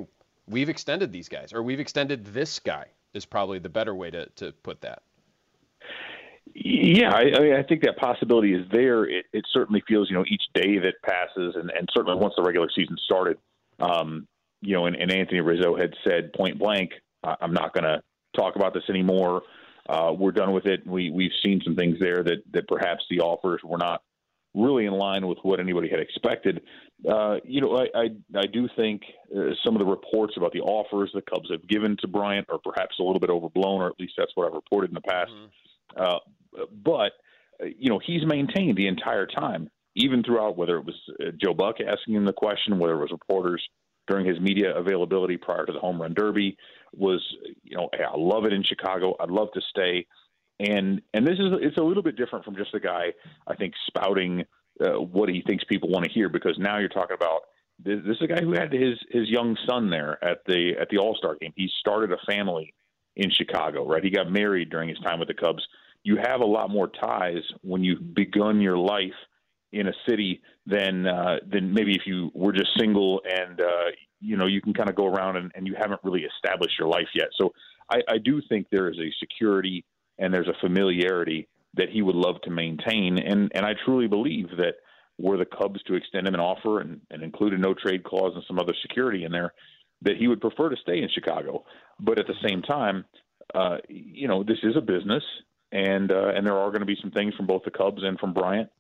we've 0.48 0.68
extended 0.68 1.12
these 1.12 1.28
guys, 1.28 1.52
or 1.52 1.62
we've 1.62 1.80
extended 1.80 2.24
this 2.24 2.60
guy, 2.60 2.86
is 3.14 3.26
probably 3.26 3.58
the 3.58 3.68
better 3.68 3.94
way 3.94 4.10
to, 4.10 4.26
to 4.36 4.52
put 4.62 4.80
that. 4.82 5.02
Yeah, 6.54 7.10
I, 7.12 7.22
I 7.36 7.40
mean, 7.40 7.54
I 7.54 7.62
think 7.62 7.82
that 7.82 7.96
possibility 7.96 8.54
is 8.54 8.66
there. 8.70 9.04
It, 9.04 9.26
it 9.32 9.44
certainly 9.52 9.82
feels, 9.86 10.08
you 10.08 10.16
know, 10.16 10.24
each 10.28 10.44
day 10.54 10.78
that 10.78 10.94
passes, 11.02 11.56
and, 11.56 11.70
and 11.70 11.88
certainly 11.92 12.18
once 12.18 12.34
the 12.36 12.42
regular 12.42 12.68
season 12.74 12.96
started, 13.04 13.38
um, 13.80 14.26
you 14.60 14.74
know, 14.74 14.86
and, 14.86 14.96
and 14.96 15.12
Anthony 15.12 15.40
Rizzo 15.40 15.76
had 15.76 15.94
said 16.04 16.32
point 16.32 16.58
blank, 16.58 16.92
I'm 17.24 17.52
not 17.52 17.74
going 17.74 17.84
to 17.84 18.02
talk 18.36 18.56
about 18.56 18.74
this 18.74 18.84
anymore. 18.88 19.42
Uh, 19.88 20.12
we're 20.12 20.32
done 20.32 20.52
with 20.52 20.66
it. 20.66 20.86
We 20.86 21.10
we've 21.10 21.32
seen 21.44 21.60
some 21.64 21.74
things 21.74 21.96
there 22.00 22.22
that 22.22 22.42
that 22.52 22.68
perhaps 22.68 23.04
the 23.10 23.20
offers 23.20 23.60
were 23.64 23.78
not 23.78 24.02
really 24.54 24.86
in 24.86 24.92
line 24.92 25.26
with 25.26 25.38
what 25.42 25.60
anybody 25.60 25.88
had 25.88 26.00
expected. 26.00 26.62
Uh, 27.08 27.36
you 27.44 27.60
know, 27.60 27.76
I 27.78 27.86
I, 27.98 28.08
I 28.36 28.46
do 28.52 28.68
think 28.76 29.02
uh, 29.34 29.50
some 29.64 29.74
of 29.74 29.80
the 29.80 29.86
reports 29.86 30.34
about 30.36 30.52
the 30.52 30.60
offers 30.60 31.10
the 31.14 31.22
Cubs 31.22 31.50
have 31.50 31.66
given 31.68 31.96
to 32.00 32.08
Bryant 32.08 32.46
are 32.50 32.58
perhaps 32.58 32.96
a 32.98 33.02
little 33.02 33.20
bit 33.20 33.30
overblown, 33.30 33.80
or 33.80 33.86
at 33.86 33.98
least 33.98 34.14
that's 34.18 34.32
what 34.34 34.46
I've 34.46 34.54
reported 34.54 34.90
in 34.90 34.94
the 34.94 35.00
past. 35.00 35.30
Mm-hmm. 35.30 36.02
Uh, 36.02 36.62
but 36.84 37.12
uh, 37.62 37.66
you 37.78 37.88
know, 37.88 38.00
he's 38.04 38.26
maintained 38.26 38.76
the 38.76 38.88
entire 38.88 39.26
time, 39.26 39.70
even 39.94 40.22
throughout 40.22 40.56
whether 40.58 40.76
it 40.76 40.84
was 40.84 40.96
uh, 41.20 41.30
Joe 41.42 41.54
Buck 41.54 41.76
asking 41.80 42.14
him 42.14 42.26
the 42.26 42.32
question, 42.32 42.78
whether 42.78 42.94
it 42.94 43.00
was 43.00 43.10
reporters 43.10 43.66
during 44.08 44.26
his 44.26 44.40
media 44.40 44.74
availability 44.74 45.36
prior 45.36 45.66
to 45.66 45.72
the 45.72 45.78
home 45.78 46.00
run 46.00 46.14
derby 46.14 46.56
was 46.92 47.24
you 47.62 47.76
know 47.76 47.88
hey, 47.92 48.04
I 48.04 48.16
love 48.16 48.44
it 48.44 48.52
in 48.52 48.62
Chicago. 48.62 49.14
I'd 49.20 49.30
love 49.30 49.48
to 49.54 49.60
stay. 49.68 50.06
And 50.60 51.00
and 51.14 51.26
this 51.26 51.38
is 51.38 51.52
it's 51.60 51.76
a 51.76 51.82
little 51.82 52.02
bit 52.02 52.16
different 52.16 52.44
from 52.44 52.56
just 52.56 52.74
a 52.74 52.80
guy 52.80 53.12
I 53.46 53.54
think 53.54 53.74
spouting 53.86 54.44
uh, 54.84 55.00
what 55.00 55.28
he 55.28 55.42
thinks 55.42 55.64
people 55.64 55.88
want 55.88 56.04
to 56.04 56.10
hear 56.10 56.28
because 56.28 56.56
now 56.58 56.78
you're 56.78 56.88
talking 56.88 57.16
about 57.16 57.42
this, 57.78 58.00
this 58.06 58.16
is 58.16 58.22
a 58.22 58.26
guy 58.26 58.40
who 58.40 58.52
had 58.52 58.72
his 58.72 58.98
his 59.10 59.28
young 59.28 59.56
son 59.68 59.90
there 59.90 60.22
at 60.24 60.38
the 60.46 60.72
at 60.80 60.88
the 60.90 60.98
All 60.98 61.14
Star 61.16 61.36
game. 61.40 61.52
He 61.56 61.68
started 61.78 62.12
a 62.12 62.32
family 62.32 62.74
in 63.16 63.30
Chicago, 63.30 63.86
right? 63.86 64.02
He 64.02 64.10
got 64.10 64.30
married 64.30 64.70
during 64.70 64.88
his 64.88 64.98
time 65.00 65.18
with 65.18 65.28
the 65.28 65.34
Cubs. 65.34 65.66
You 66.04 66.16
have 66.16 66.40
a 66.40 66.46
lot 66.46 66.70
more 66.70 66.88
ties 66.88 67.42
when 67.62 67.82
you've 67.84 68.14
begun 68.14 68.60
your 68.60 68.78
life 68.78 69.12
in 69.72 69.88
a 69.88 69.92
city 70.08 70.40
than 70.66 71.06
uh, 71.06 71.36
than 71.50 71.72
maybe 71.72 71.92
if 71.92 72.02
you 72.06 72.30
were 72.34 72.52
just 72.52 72.70
single 72.78 73.20
and 73.24 73.60
uh, 73.60 73.90
you 74.20 74.36
know 74.36 74.46
you 74.46 74.60
can 74.60 74.72
kind 74.72 74.88
of 74.88 74.96
go 74.96 75.06
around 75.06 75.36
and, 75.36 75.52
and 75.54 75.66
you 75.66 75.74
haven't 75.78 76.00
really 76.02 76.24
established 76.24 76.78
your 76.78 76.88
life 76.88 77.08
yet. 77.14 77.28
So 77.40 77.52
I, 77.90 77.98
I 78.08 78.18
do 78.18 78.40
think 78.48 78.68
there 78.70 78.88
is 78.88 78.98
a 78.98 79.10
security 79.20 79.84
and 80.18 80.32
there's 80.32 80.48
a 80.48 80.60
familiarity 80.60 81.48
that 81.74 81.90
he 81.90 82.02
would 82.02 82.16
love 82.16 82.36
to 82.42 82.50
maintain, 82.50 83.18
and 83.18 83.52
and 83.54 83.64
I 83.64 83.74
truly 83.84 84.08
believe 84.08 84.48
that 84.56 84.74
were 85.18 85.36
the 85.36 85.44
Cubs 85.44 85.82
to 85.84 85.94
extend 85.94 86.28
him 86.28 86.34
an 86.34 86.40
offer 86.40 86.80
and, 86.80 87.00
and 87.10 87.22
include 87.22 87.52
a 87.52 87.58
no 87.58 87.74
trade 87.74 88.04
clause 88.04 88.32
and 88.34 88.44
some 88.46 88.58
other 88.58 88.74
security 88.82 89.24
in 89.24 89.32
there, 89.32 89.52
that 90.02 90.16
he 90.16 90.28
would 90.28 90.40
prefer 90.40 90.68
to 90.68 90.76
stay 90.76 91.02
in 91.02 91.08
Chicago. 91.12 91.64
But 91.98 92.20
at 92.20 92.26
the 92.28 92.48
same 92.48 92.62
time, 92.62 93.04
uh, 93.52 93.78
you 93.88 94.28
know, 94.28 94.44
this 94.44 94.58
is 94.62 94.76
a 94.76 94.80
business, 94.80 95.24
and 95.72 96.10
uh, 96.10 96.28
and 96.34 96.46
there 96.46 96.56
are 96.56 96.70
going 96.70 96.80
to 96.80 96.86
be 96.86 96.96
some 97.02 97.10
things 97.10 97.34
from 97.34 97.46
both 97.46 97.62
the 97.64 97.70
Cubs 97.70 98.02
and 98.02 98.18
from 98.18 98.32
Bryant 98.32 98.70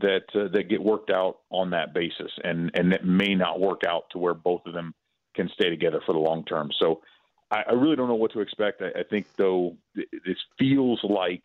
that 0.00 0.24
uh, 0.34 0.48
that 0.52 0.68
get 0.68 0.82
worked 0.82 1.10
out 1.10 1.38
on 1.50 1.70
that 1.70 1.94
basis, 1.94 2.32
and 2.42 2.70
and 2.74 2.92
that 2.92 3.04
may 3.04 3.34
not 3.34 3.60
work 3.60 3.82
out 3.86 4.04
to 4.10 4.18
where 4.18 4.34
both 4.34 4.62
of 4.66 4.74
them 4.74 4.94
can 5.34 5.48
stay 5.48 5.70
together 5.70 6.00
for 6.04 6.12
the 6.12 6.18
long 6.18 6.44
term. 6.44 6.70
So 6.80 7.02
I, 7.50 7.62
I 7.68 7.72
really 7.72 7.96
don't 7.96 8.08
know 8.08 8.14
what 8.14 8.32
to 8.32 8.40
expect. 8.40 8.82
I, 8.82 9.00
I 9.00 9.02
think 9.08 9.26
though 9.36 9.76
this 9.94 10.38
feels 10.58 11.00
like 11.04 11.42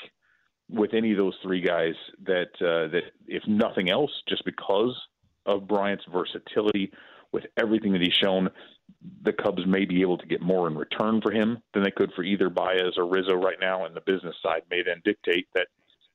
with 0.69 0.93
any 0.93 1.11
of 1.11 1.17
those 1.17 1.35
three 1.41 1.61
guys 1.61 1.95
that 2.25 2.51
uh, 2.61 2.87
that 2.91 3.03
if 3.27 3.43
nothing 3.47 3.89
else, 3.89 4.11
just 4.27 4.45
because 4.45 4.95
of 5.45 5.67
Bryant's 5.67 6.05
versatility, 6.11 6.91
with 7.31 7.45
everything 7.57 7.93
that 7.93 8.01
he's 8.01 8.13
shown, 8.13 8.49
the 9.23 9.33
Cubs 9.33 9.65
may 9.65 9.85
be 9.85 10.01
able 10.01 10.17
to 10.17 10.25
get 10.25 10.41
more 10.41 10.67
in 10.67 10.75
return 10.75 11.21
for 11.21 11.31
him 11.31 11.61
than 11.73 11.83
they 11.83 11.91
could 11.91 12.11
for 12.13 12.23
either 12.23 12.49
Baez 12.49 12.97
or 12.97 13.05
Rizzo 13.05 13.35
right 13.35 13.59
now. 13.61 13.85
And 13.85 13.95
the 13.95 14.01
business 14.01 14.35
side 14.41 14.63
may 14.69 14.81
then 14.83 15.01
dictate 15.03 15.47
that 15.53 15.67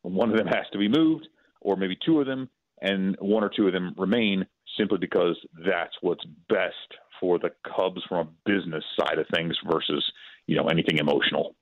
one 0.03 0.31
of 0.31 0.37
them 0.37 0.47
has 0.49 0.67
to 0.73 0.79
be 0.79 0.89
moved 0.89 1.29
or 1.65 1.77
maybe 1.77 1.97
two 2.07 2.21
of 2.21 2.27
them, 2.27 2.49
and 2.81 3.17
one 3.21 3.43
or 3.43 3.49
two 3.49 3.67
of 3.67 3.73
them 3.73 3.95
remain 3.99 4.47
simply 4.79 4.99
because 4.99 5.37
that's 5.67 5.95
what's 6.01 6.25
best 6.49 6.75
for 7.21 7.39
the 7.39 7.51
Cubs 7.65 8.03
from 8.09 8.29
a 8.29 8.51
business 8.51 8.85
side 8.99 9.19
of 9.19 9.27
things 9.35 9.57
versus 9.71 10.05
you 10.47 10.57
know 10.57 10.69
anything 10.69 10.99
emotional. 10.99 11.57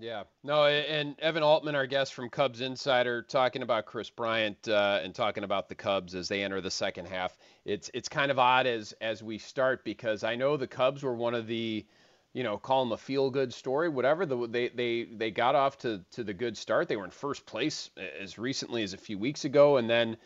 Yeah, 0.00 0.24
no, 0.44 0.66
and 0.66 1.18
Evan 1.18 1.42
Altman, 1.42 1.74
our 1.74 1.86
guest 1.86 2.14
from 2.14 2.30
Cubs 2.30 2.60
Insider, 2.60 3.22
talking 3.22 3.62
about 3.62 3.86
Kris 3.86 4.10
Bryant 4.10 4.68
uh, 4.68 5.00
and 5.02 5.12
talking 5.12 5.42
about 5.42 5.68
the 5.68 5.74
Cubs 5.74 6.14
as 6.14 6.28
they 6.28 6.44
enter 6.44 6.60
the 6.60 6.70
second 6.70 7.08
half. 7.08 7.36
It's 7.64 7.90
it's 7.94 8.08
kind 8.08 8.30
of 8.30 8.38
odd 8.38 8.68
as 8.68 8.94
as 9.00 9.24
we 9.24 9.38
start 9.38 9.84
because 9.84 10.22
I 10.22 10.36
know 10.36 10.56
the 10.56 10.68
Cubs 10.68 11.02
were 11.02 11.14
one 11.14 11.34
of 11.34 11.48
the 11.48 11.84
you 12.32 12.42
know, 12.42 12.58
call 12.58 12.84
them 12.84 12.92
a 12.92 12.96
feel 12.96 13.30
good 13.30 13.52
story, 13.52 13.88
whatever. 13.88 14.26
The, 14.26 14.46
they 14.46 14.68
they 14.68 15.04
they 15.04 15.30
got 15.30 15.54
off 15.54 15.78
to 15.78 16.04
to 16.12 16.24
the 16.24 16.34
good 16.34 16.56
start. 16.56 16.88
They 16.88 16.96
were 16.96 17.04
in 17.04 17.10
first 17.10 17.46
place 17.46 17.90
as 18.20 18.38
recently 18.38 18.82
as 18.82 18.92
a 18.92 18.98
few 18.98 19.18
weeks 19.18 19.44
ago, 19.44 19.78
and 19.78 19.88
then 19.88 20.16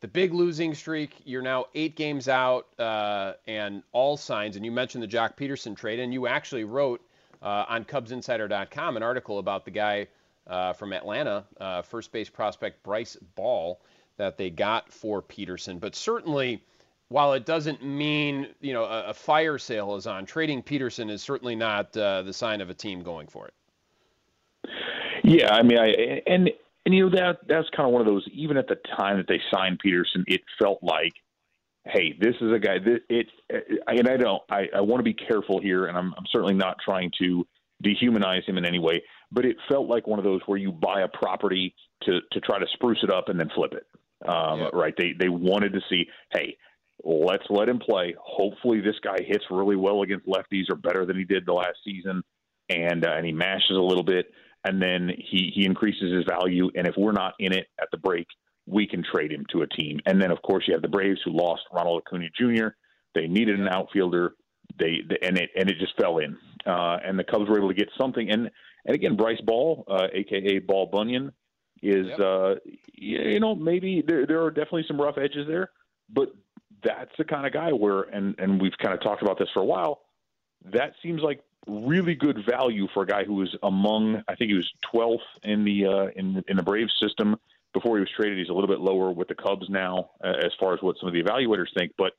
the 0.00 0.08
big 0.08 0.34
losing 0.34 0.74
streak. 0.74 1.14
You're 1.24 1.42
now 1.42 1.66
eight 1.74 1.96
games 1.96 2.28
out, 2.28 2.66
uh, 2.78 3.34
and 3.46 3.82
all 3.92 4.16
signs. 4.16 4.56
And 4.56 4.64
you 4.64 4.72
mentioned 4.72 5.02
the 5.02 5.08
Joc 5.08 5.36
Pederson 5.36 5.76
trade, 5.76 6.00
and 6.00 6.12
you 6.12 6.26
actually 6.26 6.64
wrote 6.64 7.00
uh, 7.40 7.64
on 7.68 7.84
CubsInsider.com 7.84 8.96
an 8.96 9.02
article 9.02 9.38
about 9.38 9.64
the 9.64 9.70
guy 9.70 10.08
uh, 10.46 10.72
from 10.72 10.92
Atlanta, 10.92 11.44
uh, 11.60 11.82
first 11.82 12.12
base 12.12 12.28
prospect 12.28 12.82
Bryce 12.82 13.16
Ball, 13.36 13.80
that 14.16 14.36
they 14.36 14.50
got 14.50 14.92
for 14.92 15.22
Pederson. 15.22 15.78
But 15.80 15.94
certainly 15.94 16.62
while 17.12 17.32
it 17.34 17.46
doesn't 17.46 17.84
mean 17.84 18.48
you 18.60 18.72
know 18.72 18.84
a, 18.84 19.08
a, 19.08 19.14
fire 19.14 19.58
sale 19.58 19.96
is 19.96 20.06
on, 20.06 20.24
trading 20.26 20.62
Pederson 20.62 21.10
is 21.10 21.22
certainly 21.22 21.54
not 21.54 21.96
uh, 21.96 22.22
the 22.22 22.32
sign 22.32 22.60
of 22.60 22.70
a 22.70 22.74
team 22.74 23.02
going 23.02 23.26
for 23.26 23.48
it. 23.48 23.54
Yeah, 25.24 25.54
I 25.54 25.62
mean, 25.62 25.78
I 25.78 26.22
and 26.26 26.50
and 26.84 26.94
you 26.94 27.08
know 27.08 27.16
that 27.16 27.38
that's 27.46 27.68
kind 27.76 27.86
of 27.86 27.92
one 27.92 28.00
of 28.00 28.06
those. 28.06 28.26
Even 28.32 28.56
at 28.56 28.66
the 28.66 28.76
time 28.96 29.18
that 29.18 29.28
they 29.28 29.40
signed 29.52 29.80
Pederson, 29.84 30.24
it 30.26 30.40
felt 30.58 30.82
like 30.82 31.12
hey, 31.84 32.16
this 32.20 32.34
is 32.40 32.52
a 32.52 32.58
guy 32.58 32.78
that 32.78 33.00
it, 33.08 33.26
and 33.86 34.08
I 34.08 34.16
don't, 34.16 34.42
I, 34.50 34.68
I 34.76 34.80
want 34.80 35.00
to 35.00 35.04
be 35.04 35.14
careful 35.14 35.60
here, 35.60 35.86
and 35.86 35.96
I'm, 35.96 36.14
I'm 36.16 36.24
certainly 36.30 36.54
not 36.54 36.76
trying 36.84 37.10
to 37.20 37.46
dehumanize 37.84 38.44
him 38.44 38.58
in 38.58 38.64
any 38.64 38.78
way, 38.78 39.02
but 39.32 39.44
it 39.44 39.56
felt 39.68 39.88
like 39.88 40.06
one 40.06 40.18
of 40.18 40.24
those 40.24 40.40
where 40.46 40.58
you 40.58 40.70
buy 40.70 41.02
a 41.02 41.08
property 41.08 41.74
to 42.02 42.20
to 42.30 42.40
try 42.40 42.58
to 42.58 42.66
spruce 42.74 43.00
it 43.02 43.10
up 43.10 43.28
and 43.28 43.38
then 43.38 43.50
flip 43.54 43.72
it. 43.72 43.86
Um, 44.28 44.60
yeah. 44.60 44.68
Right? 44.72 44.94
They 44.96 45.14
they 45.18 45.28
wanted 45.28 45.72
to 45.72 45.80
see, 45.88 46.06
hey, 46.32 46.56
let's 47.04 47.44
let 47.50 47.68
him 47.68 47.78
play. 47.78 48.14
Hopefully, 48.20 48.80
this 48.80 48.96
guy 49.02 49.16
hits 49.26 49.44
really 49.50 49.76
well 49.76 50.02
against 50.02 50.26
lefties 50.26 50.70
or 50.70 50.76
better 50.76 51.04
than 51.06 51.16
he 51.16 51.24
did 51.24 51.46
the 51.46 51.52
last 51.52 51.78
season, 51.84 52.22
and 52.68 53.04
uh, 53.04 53.12
and 53.12 53.26
he 53.26 53.32
mashes 53.32 53.76
a 53.76 53.80
little 53.80 54.04
bit, 54.04 54.26
and 54.64 54.80
then 54.80 55.10
he 55.16 55.52
he 55.54 55.64
increases 55.64 56.12
his 56.12 56.24
value. 56.24 56.70
And 56.74 56.86
if 56.86 56.94
we're 56.96 57.12
not 57.12 57.34
in 57.38 57.52
it 57.52 57.66
at 57.80 57.88
the 57.90 57.98
break, 57.98 58.26
we 58.66 58.86
can 58.86 59.02
trade 59.02 59.32
him 59.32 59.44
to 59.52 59.62
a 59.62 59.66
team. 59.66 60.00
And 60.06 60.20
then, 60.20 60.30
of 60.30 60.40
course, 60.42 60.64
you 60.66 60.74
have 60.74 60.82
the 60.82 60.88
Braves 60.88 61.20
who 61.24 61.32
lost 61.32 61.62
Ronald 61.72 62.02
Acuna 62.06 62.28
Jr. 62.38 62.68
They 63.14 63.26
needed 63.26 63.58
an 63.58 63.68
outfielder. 63.68 64.34
They, 64.78 65.00
and 65.22 65.36
it 65.36 65.50
and 65.56 65.68
it 65.68 65.76
just 65.78 65.96
fell 66.00 66.18
in. 66.18 66.36
Uh, 66.64 66.98
and 67.04 67.18
the 67.18 67.24
Cubs 67.24 67.48
were 67.48 67.58
able 67.58 67.68
to 67.68 67.74
get 67.74 67.88
something. 67.98 68.30
And 68.30 68.50
and 68.84 68.94
again, 68.94 69.16
Bryce 69.16 69.40
Ball, 69.40 69.84
uh, 69.88 70.08
aka 70.12 70.58
Ball 70.60 70.86
Bunyan, 70.86 71.32
is 71.82 72.06
yep. 72.06 72.20
uh, 72.20 72.54
you 72.94 73.40
know 73.40 73.54
maybe 73.54 74.02
there 74.06 74.26
there 74.26 74.42
are 74.42 74.50
definitely 74.50 74.84
some 74.88 75.00
rough 75.00 75.18
edges 75.18 75.46
there, 75.46 75.70
but 76.08 76.32
that's 76.82 77.12
the 77.18 77.24
kind 77.24 77.46
of 77.46 77.52
guy 77.52 77.70
where 77.70 78.02
and 78.02 78.34
and 78.38 78.60
we've 78.60 78.76
kind 78.78 78.94
of 78.94 79.00
talked 79.00 79.22
about 79.22 79.38
this 79.38 79.48
for 79.52 79.60
a 79.60 79.64
while. 79.64 80.02
That 80.72 80.94
seems 81.02 81.22
like 81.22 81.40
really 81.66 82.14
good 82.14 82.44
value 82.48 82.88
for 82.92 83.04
a 83.04 83.06
guy 83.06 83.24
who 83.24 83.34
was 83.34 83.56
among 83.62 84.22
I 84.28 84.34
think 84.34 84.50
he 84.50 84.56
was 84.56 84.72
12th 84.92 85.18
in 85.44 85.64
the 85.64 85.86
uh, 85.86 86.06
in 86.16 86.42
in 86.48 86.56
the 86.56 86.62
Braves 86.62 86.94
system 87.00 87.36
before 87.72 87.96
he 87.96 88.00
was 88.00 88.10
traded. 88.14 88.38
He's 88.38 88.48
a 88.48 88.52
little 88.52 88.68
bit 88.68 88.80
lower 88.80 89.10
with 89.10 89.28
the 89.28 89.34
Cubs 89.34 89.68
now, 89.68 90.10
uh, 90.22 90.34
as 90.44 90.52
far 90.58 90.74
as 90.74 90.82
what 90.82 90.96
some 90.98 91.08
of 91.08 91.14
the 91.14 91.22
evaluators 91.22 91.72
think. 91.76 91.92
But 91.96 92.12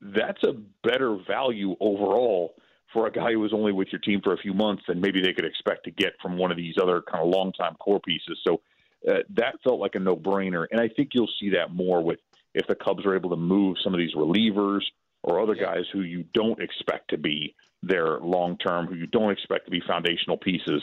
that's 0.00 0.42
a 0.44 0.54
better 0.82 1.18
value 1.26 1.76
overall 1.80 2.54
for 2.92 3.06
a 3.06 3.12
guy 3.12 3.32
who 3.32 3.40
was 3.40 3.52
only 3.52 3.72
with 3.72 3.88
your 3.92 4.00
team 4.00 4.20
for 4.22 4.32
a 4.32 4.38
few 4.38 4.54
months 4.54 4.82
than 4.88 5.00
maybe 5.00 5.20
they 5.20 5.32
could 5.32 5.44
expect 5.44 5.84
to 5.84 5.90
get 5.90 6.12
from 6.22 6.38
one 6.38 6.50
of 6.50 6.56
these 6.56 6.74
other 6.80 7.02
kind 7.02 7.22
of 7.22 7.28
long-time 7.28 7.74
core 7.74 8.00
pieces. 8.00 8.38
So 8.46 8.62
uh, 9.06 9.18
that 9.30 9.56
felt 9.62 9.78
like 9.78 9.94
a 9.94 9.98
no-brainer, 9.98 10.66
and 10.70 10.80
I 10.80 10.88
think 10.88 11.10
you'll 11.12 11.30
see 11.38 11.50
that 11.50 11.74
more 11.74 12.02
with 12.02 12.18
if 12.54 12.66
the 12.66 12.74
Cubs 12.74 13.04
are 13.06 13.14
able 13.14 13.30
to 13.30 13.36
move 13.36 13.76
some 13.82 13.94
of 13.94 13.98
these 13.98 14.14
relievers 14.14 14.82
or 15.22 15.40
other 15.40 15.54
guys 15.54 15.84
who 15.92 16.02
you 16.02 16.24
don't 16.34 16.60
expect 16.60 17.10
to 17.10 17.18
be 17.18 17.54
there 17.82 18.18
long-term, 18.18 18.86
who 18.86 18.94
you 18.94 19.06
don't 19.06 19.30
expect 19.30 19.64
to 19.66 19.70
be 19.70 19.80
foundational 19.86 20.36
pieces. 20.36 20.82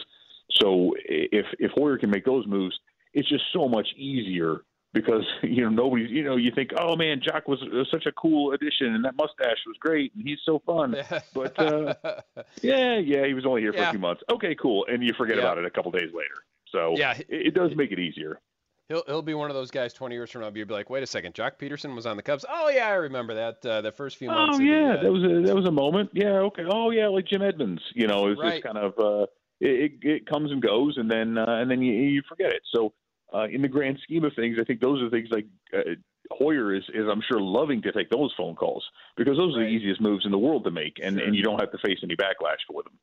So 0.62 0.94
if 1.06 1.46
if 1.60 1.72
Hoyer 1.72 1.98
can 1.98 2.10
make 2.10 2.26
those 2.26 2.46
moves, 2.48 2.78
it's 3.14 3.28
just 3.28 3.44
so 3.52 3.68
much 3.68 3.88
easier 3.98 4.62
because 4.94 5.26
you 5.44 5.64
know 5.64 5.70
nobody's 5.70 6.10
you 6.10 6.24
know 6.24 6.38
you 6.38 6.52
think 6.56 6.72
oh 6.80 6.96
man 6.96 7.20
Joc 7.20 7.48
was, 7.48 7.60
was 7.72 7.88
such 7.92 8.06
a 8.06 8.12
cool 8.12 8.54
addition 8.54 8.96
and 8.96 9.04
that 9.06 9.16
mustache 9.16 9.58
was 9.68 9.76
great 9.80 10.14
and 10.16 10.26
he's 10.26 10.40
so 10.46 10.62
fun 10.66 10.96
but 11.34 11.60
uh, 11.60 11.94
yeah 12.62 12.98
yeah 12.98 13.26
he 13.26 13.34
was 13.34 13.46
only 13.46 13.62
here 13.62 13.74
for 13.74 13.80
yeah. 13.80 13.90
a 13.90 13.92
few 13.92 14.00
months 14.00 14.24
okay 14.32 14.56
cool 14.56 14.86
and 14.90 15.04
you 15.04 15.12
forget 15.18 15.36
yeah. 15.38 15.44
about 15.44 15.58
it 15.58 15.66
a 15.66 15.70
couple 15.70 15.92
days 15.92 16.12
later 16.14 16.36
so 16.72 16.94
yeah 16.98 17.12
it, 17.12 17.28
it 17.30 17.54
does 17.54 17.72
make 17.76 17.92
it 17.92 18.00
easier. 18.00 18.40
He'll, 18.88 19.04
he'll 19.08 19.22
be 19.24 19.34
one 19.34 19.50
of 19.50 19.56
those 19.56 19.72
guys 19.72 19.94
20 19.94 20.14
years 20.14 20.30
from 20.30 20.42
now. 20.42 20.52
You'll 20.54 20.68
be 20.68 20.74
like, 20.74 20.90
wait 20.90 21.02
a 21.02 21.08
second, 21.08 21.34
Joc 21.34 21.54
Pederson 21.60 21.96
was 21.96 22.06
on 22.06 22.18
the 22.18 22.24
Cubs. 22.24 22.46
Oh 22.48 22.70
yeah, 22.70 22.88
I 22.88 22.94
remember 22.94 23.34
that. 23.34 23.66
Uh, 23.66 23.82
the 23.82 23.92
first 23.92 24.18
few 24.18 24.28
months. 24.28 24.58
Oh 24.58 24.62
yeah, 24.62 24.94
the, 24.94 25.00
uh, 25.00 25.04
that 25.04 25.12
was 25.12 25.24
a 25.24 25.48
that 25.48 25.56
was 25.56 25.66
a 25.66 25.72
moment. 25.72 26.12
Yeah, 26.14 26.40
okay. 26.40 26.64
Oh 26.70 26.92
yeah, 26.92 27.08
like 27.08 27.26
Jim 27.26 27.42
Edmonds. 27.42 27.82
You 27.96 28.08
know, 28.08 28.28
it's 28.28 28.40
right. 28.40 28.62
just 28.62 28.64
kind 28.64 28.78
of 28.78 28.94
uh, 29.00 29.26
it, 29.60 29.94
it 30.02 30.28
comes 30.28 30.52
and 30.52 30.62
goes, 30.62 30.98
and 30.98 31.10
then 31.10 31.38
uh, 31.38 31.46
and 31.48 31.70
then 31.70 31.82
you, 31.82 31.94
you 31.94 32.22
forget 32.30 32.52
it. 32.52 32.62
So 32.74 32.94
uh, 33.34 33.48
in 33.52 33.62
the 33.62 33.68
grand 33.68 34.00
scheme 34.04 34.24
of 34.24 34.34
things, 34.36 34.58
I 34.62 34.64
think 34.64 34.82
those 34.82 35.02
are 35.02 35.10
things 35.10 35.30
like 35.32 35.48
uh, 35.74 35.96
Hoyer 36.32 36.74
is, 36.74 36.84
is, 36.94 37.06
I'm 37.10 37.22
sure, 37.28 37.40
loving 37.40 37.82
to 37.84 37.92
take 37.92 38.10
those 38.10 38.34
phone 38.38 38.56
calls 38.56 38.84
because 39.18 39.38
those 39.38 39.56
are 39.56 39.62
the 39.62 39.68
easiest 39.68 40.02
moves 40.02 40.26
in 40.26 40.32
the 40.32 40.38
world 40.38 40.64
to 40.66 40.72
make, 40.72 40.98
and, 41.02 41.18
sure. 41.18 41.26
and 41.26 41.36
you 41.36 41.44
don't 41.44 41.60
have 41.60 41.72
to 41.72 41.78
face 41.80 42.00
any 42.04 42.16
backlash 42.16 42.62
for 42.68 42.84
them. 42.84 42.94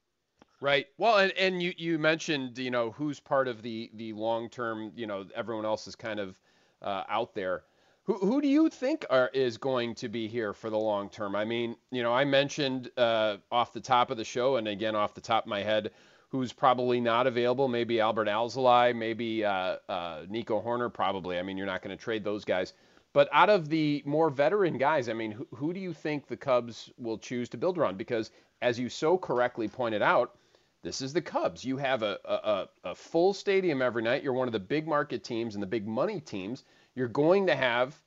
Right. 0.62 0.86
Well, 0.96 1.18
and, 1.18 1.32
and 1.32 1.60
you, 1.60 1.72
you 1.76 1.98
mentioned, 1.98 2.56
you 2.56 2.70
know, 2.70 2.92
who's 2.92 3.18
part 3.18 3.48
of 3.48 3.62
the, 3.62 3.90
the 3.94 4.12
long 4.12 4.48
term, 4.48 4.92
you 4.94 5.08
know, 5.08 5.26
everyone 5.34 5.64
else 5.64 5.88
is 5.88 5.96
kind 5.96 6.20
of 6.20 6.38
uh, 6.82 7.02
out 7.08 7.34
there. 7.34 7.64
Who, 8.04 8.14
who 8.18 8.40
do 8.40 8.46
you 8.46 8.70
think 8.70 9.04
are, 9.10 9.28
is 9.34 9.58
going 9.58 9.96
to 9.96 10.08
be 10.08 10.28
here 10.28 10.52
for 10.52 10.70
the 10.70 10.78
long 10.78 11.08
term? 11.08 11.34
I 11.34 11.44
mean, 11.44 11.74
you 11.90 12.04
know, 12.04 12.14
I 12.14 12.24
mentioned 12.24 12.92
uh, 12.96 13.38
off 13.50 13.72
the 13.72 13.80
top 13.80 14.12
of 14.12 14.16
the 14.16 14.24
show, 14.24 14.54
and 14.54 14.68
again 14.68 14.94
off 14.94 15.14
the 15.14 15.20
top 15.20 15.46
of 15.46 15.48
my 15.48 15.64
head, 15.64 15.90
who's 16.28 16.52
probably 16.52 17.00
not 17.00 17.26
available. 17.26 17.66
Maybe 17.66 17.96
Adbert 17.96 18.28
Alzolay, 18.28 18.94
maybe 18.94 19.44
uh, 19.44 19.78
uh, 19.88 20.26
Nico 20.28 20.62
Hoerner, 20.62 20.94
probably. 20.94 21.40
I 21.40 21.42
mean, 21.42 21.56
you're 21.56 21.66
not 21.66 21.82
going 21.82 21.96
to 21.96 22.00
trade 22.00 22.22
those 22.22 22.44
guys. 22.44 22.72
But 23.12 23.28
out 23.32 23.50
of 23.50 23.68
the 23.68 24.00
more 24.06 24.30
veteran 24.30 24.78
guys, 24.78 25.08
I 25.08 25.12
mean, 25.12 25.32
who, 25.32 25.48
who 25.56 25.72
do 25.72 25.80
you 25.80 25.92
think 25.92 26.28
the 26.28 26.36
Cubs 26.36 26.88
will 26.98 27.18
choose 27.18 27.48
to 27.48 27.56
build 27.56 27.78
around? 27.78 27.98
Because 27.98 28.30
as 28.60 28.78
you 28.78 28.88
so 28.88 29.18
correctly 29.18 29.66
pointed 29.66 30.02
out, 30.02 30.36
this 30.82 31.00
is 31.00 31.12
the 31.12 31.22
Cubs. 31.22 31.64
You 31.64 31.76
have 31.76 32.02
a, 32.02 32.18
a, 32.24 32.68
a 32.84 32.94
full 32.94 33.32
stadium 33.32 33.80
every 33.80 34.02
night. 34.02 34.22
You're 34.22 34.32
one 34.32 34.48
of 34.48 34.52
the 34.52 34.60
big 34.60 34.86
market 34.86 35.22
teams 35.22 35.54
and 35.54 35.62
the 35.62 35.66
big 35.66 35.86
money 35.86 36.20
teams. 36.20 36.64
You're 36.94 37.08
going 37.08 37.46
to 37.46 37.56
have 37.56 38.00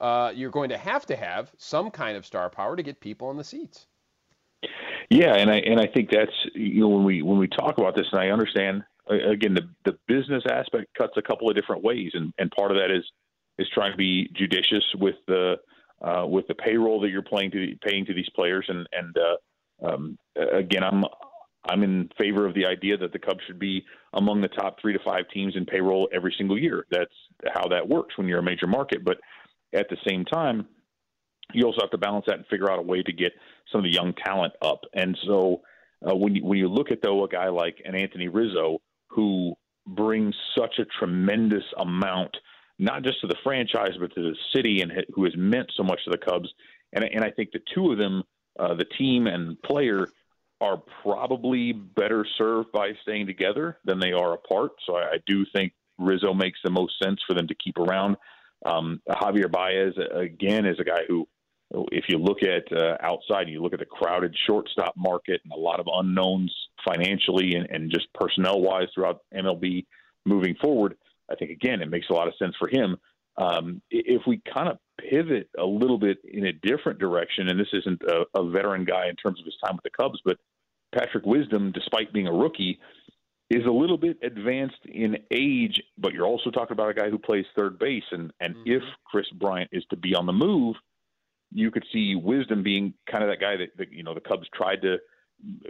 uh, 0.00 0.32
you're 0.34 0.50
going 0.50 0.70
to 0.70 0.78
have 0.78 1.04
to 1.06 1.16
have 1.16 1.50
some 1.58 1.90
kind 1.90 2.16
of 2.16 2.24
star 2.24 2.48
power 2.48 2.74
to 2.76 2.82
get 2.82 3.00
people 3.00 3.30
in 3.30 3.36
the 3.36 3.44
seats. 3.44 3.86
Yeah, 5.10 5.34
and 5.34 5.50
I 5.50 5.56
and 5.56 5.80
I 5.80 5.86
think 5.86 6.10
that's 6.10 6.32
you 6.54 6.80
know 6.80 6.88
when 6.88 7.04
we 7.04 7.22
when 7.22 7.38
we 7.38 7.48
talk 7.48 7.78
about 7.78 7.96
this, 7.96 8.06
and 8.12 8.20
I 8.20 8.28
understand 8.28 8.84
again 9.08 9.54
the 9.54 9.68
the 9.84 9.98
business 10.06 10.44
aspect 10.50 10.86
cuts 10.96 11.14
a 11.16 11.22
couple 11.22 11.50
of 11.50 11.56
different 11.56 11.82
ways, 11.82 12.12
and 12.14 12.32
and 12.38 12.50
part 12.52 12.70
of 12.70 12.76
that 12.76 12.90
is 12.90 13.04
is 13.58 13.68
trying 13.74 13.92
to 13.92 13.98
be 13.98 14.30
judicious 14.34 14.84
with 14.94 15.16
the 15.26 15.56
uh, 16.00 16.26
with 16.26 16.46
the 16.46 16.54
payroll 16.54 17.00
that 17.00 17.10
you're 17.10 17.22
paying 17.22 17.50
to 17.50 17.74
paying 17.84 18.06
to 18.06 18.14
these 18.14 18.28
players, 18.34 18.64
and 18.68 18.86
and 18.92 19.16
uh, 19.18 19.86
um, 19.92 20.18
again, 20.36 20.84
I'm 20.84 21.04
I'm 21.68 21.82
in 21.82 22.08
favor 22.18 22.46
of 22.46 22.54
the 22.54 22.64
idea 22.64 22.96
that 22.96 23.12
the 23.12 23.18
Cubs 23.18 23.40
should 23.46 23.58
be 23.58 23.84
among 24.14 24.40
the 24.40 24.48
top 24.48 24.80
three 24.80 24.92
to 24.92 24.98
five 25.04 25.24
teams 25.32 25.56
in 25.56 25.66
payroll 25.66 26.08
every 26.12 26.34
single 26.36 26.58
year. 26.58 26.86
That's 26.90 27.12
how 27.54 27.68
that 27.68 27.86
works 27.86 28.16
when 28.16 28.28
you're 28.28 28.38
a 28.38 28.42
major 28.42 28.66
market, 28.66 29.04
but 29.04 29.18
at 29.72 29.88
the 29.88 29.96
same 30.06 30.24
time, 30.24 30.66
you 31.52 31.64
also 31.66 31.80
have 31.82 31.90
to 31.90 31.98
balance 31.98 32.24
that 32.28 32.36
and 32.36 32.46
figure 32.46 32.70
out 32.70 32.78
a 32.78 32.82
way 32.82 33.02
to 33.02 33.12
get 33.12 33.32
some 33.70 33.80
of 33.80 33.84
the 33.84 33.92
young 33.92 34.14
talent 34.24 34.54
up. 34.62 34.80
And 34.94 35.18
so 35.26 35.62
uh, 36.08 36.16
when 36.16 36.34
you, 36.36 36.44
when 36.44 36.58
you 36.58 36.68
look 36.68 36.90
at 36.90 37.02
though 37.02 37.24
a 37.24 37.28
guy 37.28 37.48
like 37.48 37.76
an 37.84 37.94
Anthony 37.94 38.28
Rizzo 38.28 38.78
who 39.08 39.54
brings 39.86 40.34
such 40.56 40.78
a 40.78 40.84
tremendous 40.98 41.64
amount, 41.78 42.36
not 42.78 43.02
just 43.02 43.20
to 43.20 43.26
the 43.26 43.36
franchise 43.42 43.92
but 43.98 44.14
to 44.14 44.22
the 44.22 44.36
city, 44.54 44.80
and 44.80 44.92
who 45.14 45.24
has 45.24 45.34
meant 45.36 45.70
so 45.76 45.82
much 45.82 46.00
to 46.04 46.10
the 46.10 46.18
Cubs, 46.18 46.48
and 46.92 47.04
and 47.04 47.24
I 47.24 47.30
think 47.30 47.50
the 47.52 47.60
two 47.74 47.92
of 47.92 47.98
them, 47.98 48.22
uh, 48.58 48.74
the 48.74 48.84
team 48.84 49.26
and 49.26 49.60
player, 49.62 50.08
are 50.60 50.82
probably 51.02 51.72
better 51.72 52.26
served 52.36 52.70
by 52.72 52.90
staying 53.02 53.26
together 53.26 53.78
than 53.84 53.98
they 53.98 54.12
are 54.12 54.34
apart. 54.34 54.72
So 54.86 54.96
I, 54.96 55.02
I 55.02 55.16
do 55.26 55.44
think 55.54 55.72
Rizzo 55.98 56.34
makes 56.34 56.58
the 56.62 56.70
most 56.70 56.94
sense 57.02 57.20
for 57.26 57.34
them 57.34 57.48
to 57.48 57.54
keep 57.54 57.78
around. 57.78 58.16
Um, 58.64 59.00
Javier 59.08 59.50
Baez 59.50 59.94
again 60.12 60.66
is 60.66 60.78
a 60.78 60.84
guy 60.84 61.00
who 61.08 61.26
if 61.92 62.06
you 62.08 62.18
look 62.18 62.42
at 62.42 62.70
uh, 62.76 62.96
outside, 63.00 63.42
and 63.42 63.50
you 63.50 63.62
look 63.62 63.72
at 63.72 63.78
the 63.78 63.86
crowded 63.86 64.36
shortstop 64.46 64.94
market 64.96 65.40
and 65.44 65.52
a 65.52 65.58
lot 65.58 65.78
of 65.78 65.86
unknowns 65.92 66.52
financially 66.84 67.54
and, 67.54 67.68
and 67.70 67.92
just 67.92 68.12
personnel 68.12 68.60
wise 68.60 68.88
throughout 68.94 69.20
MLB 69.32 69.86
moving 70.26 70.56
forward. 70.60 70.96
I 71.30 71.36
think 71.36 71.52
again 71.52 71.80
it 71.80 71.88
makes 71.88 72.08
a 72.10 72.12
lot 72.12 72.28
of 72.28 72.34
sense 72.38 72.54
for 72.58 72.68
him. 72.68 72.96
Um, 73.36 73.80
if 73.90 74.22
we 74.26 74.42
kind 74.52 74.68
of 74.68 74.78
pivot 75.08 75.48
a 75.58 75.64
little 75.64 75.98
bit 75.98 76.18
in 76.24 76.46
a 76.46 76.52
different 76.52 76.98
direction, 76.98 77.48
and 77.48 77.58
this 77.58 77.68
isn't 77.72 78.02
a, 78.02 78.40
a 78.40 78.50
veteran 78.50 78.84
guy 78.84 79.08
in 79.08 79.16
terms 79.16 79.38
of 79.38 79.44
his 79.44 79.54
time 79.64 79.76
with 79.76 79.84
the 79.84 79.90
Cubs, 79.90 80.20
but 80.24 80.38
Patrick 80.96 81.24
Wisdom, 81.24 81.72
despite 81.72 82.12
being 82.12 82.26
a 82.26 82.32
rookie, 82.32 82.78
is 83.50 83.66
a 83.66 83.70
little 83.70 83.98
bit 83.98 84.18
advanced 84.22 84.78
in 84.86 85.16
age, 85.32 85.80
but 85.98 86.12
you're 86.12 86.26
also 86.26 86.50
talking 86.50 86.72
about 86.72 86.90
a 86.90 86.94
guy 86.94 87.10
who 87.10 87.18
plays 87.18 87.44
third 87.56 87.78
base. 87.78 88.04
And, 88.12 88.32
and 88.40 88.54
mm-hmm. 88.54 88.72
if 88.72 88.82
Kris 89.04 89.26
Bryant 89.34 89.70
is 89.72 89.84
to 89.90 89.96
be 89.96 90.14
on 90.14 90.26
the 90.26 90.32
move, 90.32 90.76
you 91.52 91.70
could 91.72 91.84
see 91.92 92.14
Wisdom 92.14 92.62
being 92.62 92.94
kind 93.10 93.24
of 93.24 93.30
that 93.30 93.40
guy 93.40 93.56
that, 93.56 93.76
that 93.76 93.92
you 93.92 94.04
know 94.04 94.14
the 94.14 94.20
Cubs 94.20 94.48
tried 94.54 94.82
to 94.82 94.98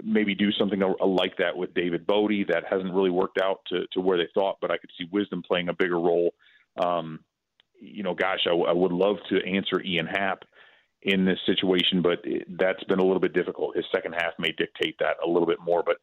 maybe 0.03 0.35
do 0.35 0.53
something 0.53 0.81
like 1.01 1.37
that 1.39 1.57
with 1.57 1.73
David 1.73 2.07
Bote. 2.07 2.47
That 2.49 2.65
hasn't 2.69 2.93
really 2.93 3.11
worked 3.11 3.39
out 3.43 3.61
to, 3.69 3.87
to 3.93 4.01
where 4.01 4.19
they 4.19 4.29
thought, 4.35 4.57
but 4.61 4.71
I 4.71 4.77
could 4.77 4.91
see 4.99 5.07
Wisdom 5.11 5.43
playing 5.43 5.71
a 5.71 5.75
bigger 5.75 5.99
role. 5.99 6.35
Um, 6.83 7.21
you 7.81 8.03
know, 8.03 8.15
gosh, 8.15 8.47
I, 8.47 8.55
I 8.55 8.73
would 8.73 8.93
love 8.93 9.17
to 9.31 9.45
answer 9.47 9.81
Ian 9.83 10.07
Happ 10.07 10.45
in 11.03 11.25
this 11.25 11.39
situation, 11.47 12.03
but 12.03 12.19
it, 12.25 12.47
that's 12.59 12.83
been 12.85 12.99
a 12.99 13.05
little 13.05 13.21
bit 13.21 13.33
difficult. 13.33 13.77
His 13.77 13.87
second 13.95 14.13
half 14.13 14.33
may 14.39 14.53
dictate 14.53 14.97
that 15.01 15.17
a 15.25 15.29
little 15.29 15.47
bit 15.47 15.59
more, 15.65 15.83
but 15.85 15.97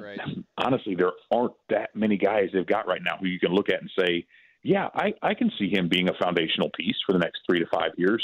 right. 0.00 0.20
I, 0.20 0.24
honestly, 0.64 0.94
there 0.94 1.12
aren't 1.30 1.54
that 1.70 1.90
many 1.94 2.16
guys 2.16 2.50
they've 2.52 2.66
got 2.66 2.86
right 2.86 3.02
now 3.02 3.16
who 3.18 3.26
you 3.26 3.40
can 3.40 3.52
look 3.52 3.68
at 3.68 3.80
and 3.80 3.90
say, 3.98 4.26
yeah, 4.62 4.88
I, 4.94 5.14
I 5.22 5.34
can 5.34 5.50
see 5.58 5.70
him 5.70 5.88
being 5.88 6.08
a 6.08 6.14
foundational 6.22 6.70
piece 6.76 6.96
for 7.06 7.12
the 7.12 7.18
next 7.18 7.40
three 7.48 7.60
to 7.60 7.66
five 7.72 7.92
years 7.96 8.22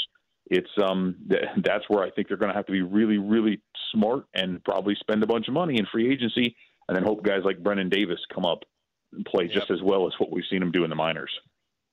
it's 0.49 0.69
um 0.83 1.15
th- 1.29 1.43
that's 1.63 1.85
where 1.89 2.03
I 2.03 2.09
think 2.09 2.27
they're 2.27 2.37
going 2.37 2.49
to 2.49 2.55
have 2.55 2.65
to 2.65 2.71
be 2.71 2.81
really 2.81 3.17
really 3.17 3.61
smart 3.91 4.25
and 4.33 4.63
probably 4.63 4.95
spend 4.99 5.23
a 5.23 5.27
bunch 5.27 5.47
of 5.47 5.53
money 5.53 5.77
in 5.77 5.85
free 5.91 6.11
agency 6.11 6.55
and 6.87 6.95
then 6.95 7.03
hope 7.03 7.23
guys 7.23 7.41
like 7.45 7.63
Brennen 7.63 7.89
Davis 7.89 8.19
come 8.33 8.45
up 8.45 8.63
and 9.13 9.25
play 9.25 9.45
yep. 9.45 9.53
just 9.53 9.71
as 9.71 9.81
well 9.81 10.07
as 10.07 10.13
what 10.17 10.31
we've 10.31 10.43
seen 10.49 10.61
him 10.61 10.71
do 10.71 10.83
in 10.83 10.89
the 10.89 10.95
minors. 10.95 11.31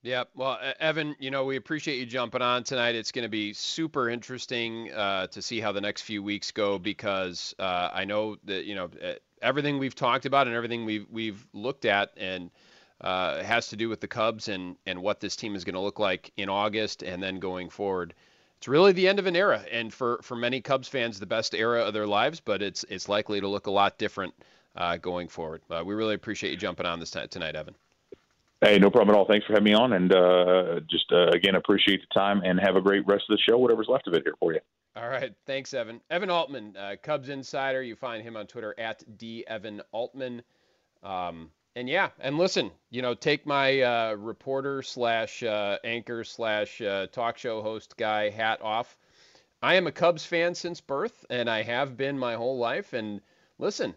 Yeah, 0.07 0.23
well, 0.37 0.57
Evan, 0.79 1.17
you 1.19 1.33
know, 1.33 1.45
we 1.45 1.57
appreciate 1.57 1.99
you 1.99 2.07
jumping 2.07 2.41
on 2.41 2.63
tonight. 2.63 2.95
It's 2.95 3.11
going 3.11 3.25
to 3.25 3.29
be 3.29 3.53
super 3.53 4.09
interesting 4.09 4.93
uh, 4.93 5.27
to 5.27 5.43
see 5.43 5.59
how 5.59 5.73
the 5.73 5.81
next 5.81 6.03
few 6.03 6.23
weeks 6.23 6.53
go 6.53 6.79
because 6.79 7.57
uh, 7.59 7.91
I 7.93 8.05
know 8.05 8.37
that 8.45 8.67
you 8.67 8.77
know 8.77 8.89
everything 9.43 9.81
we've 9.81 9.97
talked 9.97 10.25
about 10.25 10.47
and 10.47 10.55
everything 10.55 10.85
we've 10.85 11.09
we've 11.11 11.45
looked 11.53 11.87
at 11.87 12.13
and 12.17 12.53
uh, 13.01 13.43
has 13.43 13.67
to 13.71 13.77
do 13.77 13.89
with 13.89 14.01
the 14.01 14.07
Cubs 14.07 14.47
and 14.47 14.77
and 14.87 15.03
what 15.03 15.19
this 15.19 15.35
team 15.35 15.57
is 15.57 15.65
going 15.65 15.75
to 15.75 15.81
look 15.81 15.99
like 15.99 16.33
in 16.37 16.49
August 16.49 17.03
and 17.03 17.21
then 17.21 17.41
going 17.41 17.69
forward. 17.69 18.15
It's 18.59 18.69
really 18.69 18.93
the 18.93 19.09
end 19.09 19.19
of 19.19 19.27
an 19.27 19.35
era, 19.35 19.65
and 19.73 19.93
for 19.93 20.21
for 20.23 20.37
many 20.37 20.61
Cubs 20.61 20.87
fans, 20.87 21.19
the 21.19 21.27
best 21.27 21.53
era 21.53 21.83
of 21.83 21.95
their 21.95 22.07
lives. 22.07 22.39
But 22.39 22.63
it's 22.63 22.85
it's 22.89 23.09
likely 23.09 23.41
to 23.41 23.49
look 23.49 23.67
a 23.67 23.73
lot 23.73 23.99
different 23.99 24.35
uh, 24.77 24.99
going 24.99 25.27
forward. 25.27 25.63
Uh, 25.69 25.83
we 25.85 25.97
really 25.97 26.15
appreciate 26.15 26.53
you 26.53 26.57
jumping 26.57 26.87
on 26.87 27.01
this 27.01 27.11
t- 27.11 27.27
tonight, 27.27 27.57
Evan. 27.57 27.75
Hey, 28.63 28.79
no 28.79 28.91
problem 28.91 29.15
at 29.15 29.19
all. 29.19 29.27
Thanks 29.27 29.47
for 29.47 29.53
having 29.53 29.65
me 29.65 29.75
on, 29.75 29.93
and 29.93 30.15
uh, 30.15 30.81
just 30.89 31.13
uh, 31.13 31.29
again 31.29 31.57
appreciate 31.57 32.01
the 32.01 32.19
time 32.19 32.41
and 32.43 32.59
have 32.59 32.77
a 32.77 32.81
great 32.81 33.07
rest 33.07 33.25
of 33.29 33.37
the 33.37 33.43
show, 33.43 33.59
whatever's 33.59 33.89
left 33.89 34.07
of 34.07 34.15
it 34.15 34.23
here 34.25 34.35
for 34.41 34.55
you. 34.55 34.61
All 34.97 35.09
right, 35.09 35.35
thanks, 35.45 35.75
Evan. 35.75 36.01
Evan 36.11 36.31
Altman, 36.31 36.75
uh, 36.75 36.97
Cubs 37.03 37.29
insider. 37.29 37.83
You 37.83 37.95
find 37.95 38.23
him 38.23 38.35
on 38.35 38.47
Twitter 38.47 38.75
at 38.79 39.03
d 39.19 39.45
evan 39.47 39.83
altman. 39.93 40.43
Um, 41.03 41.51
and 41.77 41.87
yeah, 41.87 42.09
and 42.19 42.39
listen, 42.39 42.71
you 42.89 43.03
know, 43.03 43.13
take 43.13 43.45
my 43.45 43.83
uh, 43.83 44.15
reporter 44.15 44.81
slash 44.81 45.43
uh, 45.43 45.77
anchor 45.85 46.25
slash 46.25 46.81
uh, 46.81 47.09
talk 47.09 47.37
show 47.37 47.61
host 47.61 47.99
guy 47.99 48.31
hat 48.31 48.63
off. 48.63 48.97
I 49.61 49.75
am 49.75 49.87
a 49.87 49.93
Cubs 49.93 50.25
fan 50.25 50.55
since 50.55 50.81
birth, 50.81 51.27
and 51.29 51.51
I 51.51 51.63
have 51.63 51.99
been 51.99 52.19
my 52.19 52.35
whole 52.35 52.57
life. 52.57 52.95
And 52.95 53.21
listen, 53.59 53.95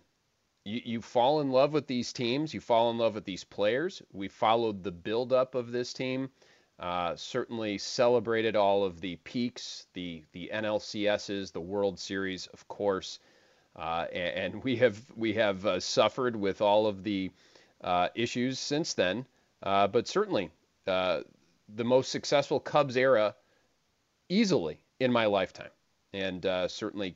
you, 0.65 0.81
you 0.83 1.01
fall 1.01 1.41
in 1.41 1.51
love 1.51 1.73
with 1.73 1.87
these 1.87 2.13
teams, 2.13 2.53
you 2.53 2.59
fall 2.59 2.91
in 2.91 2.97
love 2.97 3.15
with 3.15 3.25
these 3.25 3.43
players. 3.43 4.01
We 4.11 4.27
followed 4.27 4.83
the 4.83 4.91
buildup 4.91 5.55
of 5.55 5.71
this 5.71 5.93
team. 5.93 6.29
Uh, 6.79 7.13
certainly 7.17 7.77
celebrated 7.77 8.55
all 8.55 8.85
of 8.85 9.01
the 9.01 9.17
peaks, 9.17 9.87
the 9.93 10.23
the 10.31 10.49
NLCSs, 10.53 11.51
the 11.51 11.59
World 11.59 11.99
Series, 11.99 12.47
of 12.47 12.65
course, 12.69 13.19
uh, 13.75 14.05
and, 14.13 14.53
and, 14.53 14.63
we 14.63 14.77
have 14.77 15.01
we 15.13 15.33
have 15.33 15.65
uh, 15.65 15.79
suffered 15.81 16.37
with 16.37 16.61
all 16.61 16.87
of 16.87 17.03
the 17.03 17.31
uh, 17.81 18.07
issues 18.15 18.59
since 18.59 18.93
then. 18.93 19.25
Uh, 19.61 19.87
but 19.87 20.07
certainly, 20.07 20.51
uh, 20.87 21.19
the 21.75 21.83
most 21.83 22.11
successful 22.11 22.61
Cubs 22.61 22.95
era, 22.95 23.35
easily 24.29 24.79
in 25.01 25.11
my 25.11 25.25
lifetime, 25.25 25.71
and 26.13 26.43
certainly 26.69 27.13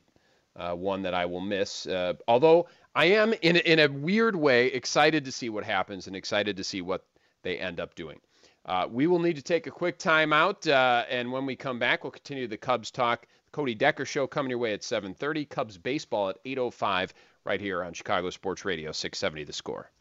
one 0.56 1.04
that 1.04 1.14
I 1.14 1.26
will 1.26 1.42
miss. 1.42 1.88
although 2.28 2.68
I 2.96 3.06
am 3.06 3.34
in 3.42 3.56
in 3.58 3.80
a 3.80 3.88
weird 3.88 4.36
way 4.36 4.68
excited 4.68 5.26
to 5.26 5.32
see 5.32 5.50
what 5.50 5.64
happens 5.64 6.08
and 6.08 6.16
excited 6.16 6.58
to 6.58 6.64
see 6.64 6.82
what 6.82 7.06
they 7.42 7.58
end 7.58 7.80
up 7.80 7.96
doing. 7.96 8.20
Uh, 8.66 8.88
we 8.90 9.08
will 9.08 9.20
need 9.20 9.36
to 9.36 9.42
take 9.42 9.68
a 9.68 9.72
quick 9.72 10.00
timeout, 10.00 10.70
uh, 10.70 11.06
and 11.10 11.32
when 11.32 11.46
we 11.46 11.56
come 11.56 11.80
back, 11.80 12.04
we'll 12.04 12.12
continue 12.12 12.48
the 12.48 12.58
Cubs 12.58 12.92
talk. 12.92 13.28
Cody 13.52 13.76
Decker 13.76 14.06
show 14.06 14.26
coming 14.26 14.50
your 14.50 14.60
way 14.60 14.74
at 14.74 14.84
7:30. 14.84 15.46
Cubs 15.46 15.78
baseball 15.78 16.30
at 16.30 16.38
8:05 16.46 17.14
right 17.44 17.60
here 17.60 17.84
on 17.84 17.94
Chicago 17.94 18.30
Sports 18.30 18.64
Radio 18.64 18.92
670 18.92 19.44
The 19.44 19.54
Score. 19.54 19.92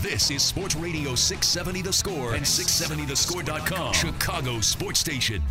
This 0.00 0.30
is 0.30 0.42
Sports 0.42 0.76
Radio 0.76 1.14
670 1.14 1.82
The 1.82 1.92
Score 1.92 2.34
and 2.34 2.44
670thescore.com, 2.44 3.92
Chicago 3.92 4.60
Sports 4.60 5.00
Station. 5.00 5.42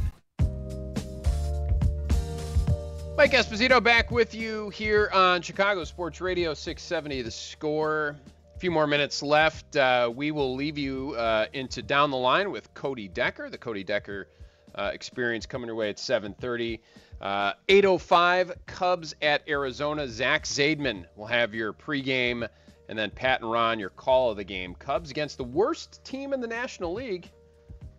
Mike 3.23 3.31
Esposito 3.31 3.81
back 3.81 4.11
with 4.11 4.35
you 4.35 4.69
here 4.71 5.09
on 5.13 5.41
Chicago 5.41 5.85
Sports 5.85 6.19
Radio 6.19 6.53
670 6.53 7.21
The 7.21 7.31
Score. 7.31 8.17
A 8.53 8.59
few 8.59 8.69
more 8.69 8.85
minutes 8.85 9.23
left. 9.23 9.77
Uh, 9.77 10.11
we 10.13 10.31
will 10.31 10.55
leave 10.55 10.77
you 10.77 11.13
uh, 11.13 11.45
into 11.53 11.81
down 11.81 12.11
the 12.11 12.17
line 12.17 12.51
with 12.51 12.73
Cody 12.73 13.07
Decker, 13.07 13.49
the 13.49 13.57
Cody 13.57 13.81
Decker 13.81 14.27
uh, 14.75 14.91
experience 14.93 15.45
coming 15.45 15.67
your 15.67 15.75
way 15.77 15.89
at 15.89 15.95
7:30. 15.95 16.81
Uh, 17.21 17.53
8:05 17.69 18.57
Cubs 18.65 19.15
at 19.21 19.47
Arizona. 19.47 20.05
Zach 20.05 20.43
Zaidman 20.43 21.05
will 21.15 21.27
have 21.27 21.53
your 21.53 21.71
pregame, 21.71 22.45
and 22.89 22.99
then 22.99 23.09
Pat 23.09 23.39
and 23.39 23.49
Ron 23.49 23.79
your 23.79 23.89
call 23.89 24.31
of 24.31 24.35
the 24.35 24.43
game. 24.43 24.75
Cubs 24.75 25.11
against 25.11 25.37
the 25.37 25.45
worst 25.45 26.03
team 26.03 26.33
in 26.33 26.41
the 26.41 26.47
National 26.47 26.93
League. 26.93 27.31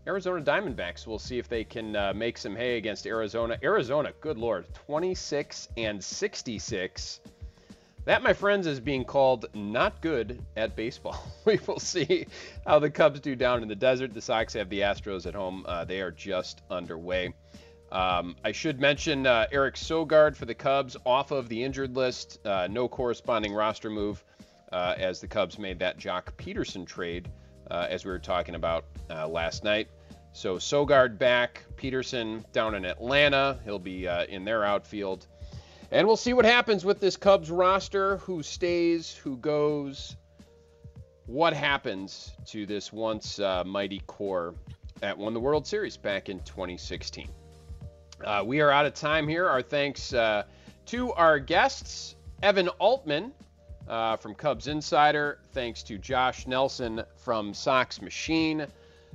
Arizona 0.07 0.43
Diamondbacks. 0.43 1.07
We'll 1.07 1.19
see 1.19 1.39
if 1.39 1.49
they 1.49 1.65
can 1.65 1.97
uh, 1.97 2.13
make 2.15 2.37
some 2.37 2.55
hay 2.55 2.77
against 2.77 3.07
Arizona. 3.07 3.59
Arizona, 3.63 4.13
good 4.21 4.37
lord, 4.37 4.67
26 4.87 5.69
and 5.77 6.03
66. 6.03 7.21
That, 8.05 8.23
my 8.23 8.35
friends, 8.35 8.67
is 8.67 8.81
being 8.81 9.05
called 9.05 9.47
not 9.55 10.03
good 10.03 10.43
at 10.57 10.77
baseball. 10.77 11.25
we 11.47 11.59
will 11.67 11.79
see 11.79 12.27
how 12.67 12.79
the 12.79 12.91
Cubs 12.91 13.21
do 13.21 13.35
down 13.35 13.63
in 13.63 13.69
the 13.69 13.75
desert. 13.75 14.13
The 14.13 14.21
Sox 14.21 14.53
have 14.53 14.69
the 14.69 14.81
Astros 14.81 15.27
at 15.27 15.35
home. 15.35 15.65
Uh, 15.67 15.85
they 15.85 16.03
are 16.03 16.11
just 16.11 16.61
underway. 16.71 17.33
Um, 17.91 18.37
I 18.45 18.53
should 18.53 18.81
mention 18.81 19.27
uh, 19.27 19.47
Eric 19.53 19.77
Sogard 19.77 20.37
for 20.37 20.45
the 20.45 20.55
Cubs 20.55 20.97
off 21.07 21.31
of 21.31 21.49
the 21.49 21.63
injured 21.63 21.97
list. 21.97 22.45
Uh, 22.45 22.69
no 22.71 22.89
corresponding 22.89 23.55
roster 23.55 23.89
move 23.89 24.23
uh, 24.73 24.95
as 24.99 25.21
the 25.21 25.29
Cubs 25.29 25.59
made 25.59 25.79
that 25.79 25.99
Joc 25.99 26.25
Pederson 26.37 26.87
trade 26.87 27.31
uh, 27.71 27.87
as 27.89 28.05
we 28.05 28.11
were 28.11 28.19
talking 28.19 28.55
about 28.55 28.85
uh, 29.11 29.27
last 29.29 29.65
night. 29.65 29.89
So 30.33 30.57
Sogard 30.57 31.19
back, 31.19 31.65
Pederson 31.77 32.45
down 32.53 32.75
in 32.75 32.85
Atlanta. 32.85 33.59
He'll 33.65 33.79
be 33.79 34.09
uh, 34.09 34.25
in 34.25 34.45
their 34.45 34.65
outfield. 34.65 35.27
And 35.91 36.07
we'll 36.07 36.17
see 36.17 36.33
what 36.33 36.45
happens 36.45 36.85
with 36.85 36.99
this 36.99 37.17
Cubs 37.17 37.51
roster 37.51 38.17
who 38.19 38.43
stays, 38.43 39.15
who 39.15 39.37
goes, 39.37 40.17
what 41.27 41.55
happens 41.55 42.33
to 42.47 42.67
this 42.67 42.93
once 42.93 43.39
uh, 43.39 43.65
mighty 43.65 44.01
core 44.07 44.55
that 45.01 45.17
won 45.17 45.35
the 45.35 45.41
World 45.41 45.67
Series 45.67 45.97
back 45.97 46.29
in 46.29 46.41
2016. 46.41 47.29
Uh, 48.25 48.43
we 48.45 48.61
are 48.61 48.71
out 48.71 48.87
of 48.87 48.95
time 48.95 49.29
here. 49.29 49.49
Our 49.49 49.63
thanks 49.63 50.13
uh, 50.13 50.45
to 50.87 51.13
our 51.13 51.39
guests, 51.39 52.17
Evan 52.43 52.69
Altman, 52.79 53.33
uh, 53.89 54.17
from 54.17 54.35
Cubs 54.35 54.69
Insider. 54.69 55.39
Thanks 55.53 55.83
to 55.85 55.99
Josh 55.99 56.47
Nelson 56.47 57.03
from 57.17 57.55
Sox 57.55 58.01
Machine. 58.01 58.67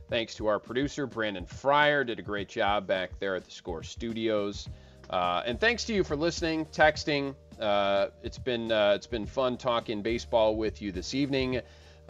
Thanks 0.10 0.36
to 0.36 0.48
our 0.48 0.60
producer, 0.60 1.06
Brandon 1.06 1.46
Fryer, 1.46 2.04
did 2.04 2.20
a 2.20 2.24
great 2.24 2.50
job 2.50 2.88
back 2.88 3.12
there 3.20 3.36
at 3.36 3.46
the 3.46 3.52
Score 3.52 3.84
Studios. 3.84 4.68
Uh, 5.10 5.44
and 5.46 5.60
thanks 5.60 5.84
to 5.86 5.94
you 5.94 6.04
for 6.04 6.16
listening, 6.16 6.66
texting. 6.66 7.36
Uh, 7.60 8.08
it's 8.24 8.38
been 8.38 8.72
uh, 8.72 8.94
it's 8.96 9.08
been 9.08 9.26
fun 9.26 9.58
talking 9.58 10.02
baseball 10.02 10.56
with 10.56 10.82
you 10.82 10.92
this 10.92 11.14
evening. 11.14 11.62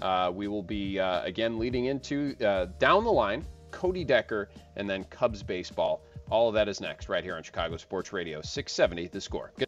Uh, 0.02 0.32
we 0.34 0.48
will 0.48 0.63
be 0.63 1.00
uh, 1.00 1.24
again 1.24 1.60
leading 1.60 1.86
into 1.86 2.34
down 2.80 3.04
the 3.04 3.12
line 3.12 3.45
Cody 3.72 4.04
Decker 4.04 4.50
and 4.76 4.89
then 4.89 5.04
Cubs 5.06 5.43
baseball. 5.43 6.02
All 6.30 6.48
of 6.48 6.54
that 6.54 6.67
is 6.69 6.80
next 6.80 7.10
right 7.10 7.24
here 7.24 7.36
on 7.36 7.43
Chicago 7.43 7.78
Sports 7.78 8.13
Radio 8.13 8.41
670 8.41 9.08
The 9.08 9.22
Score. 9.22 9.52
Good 9.58 9.67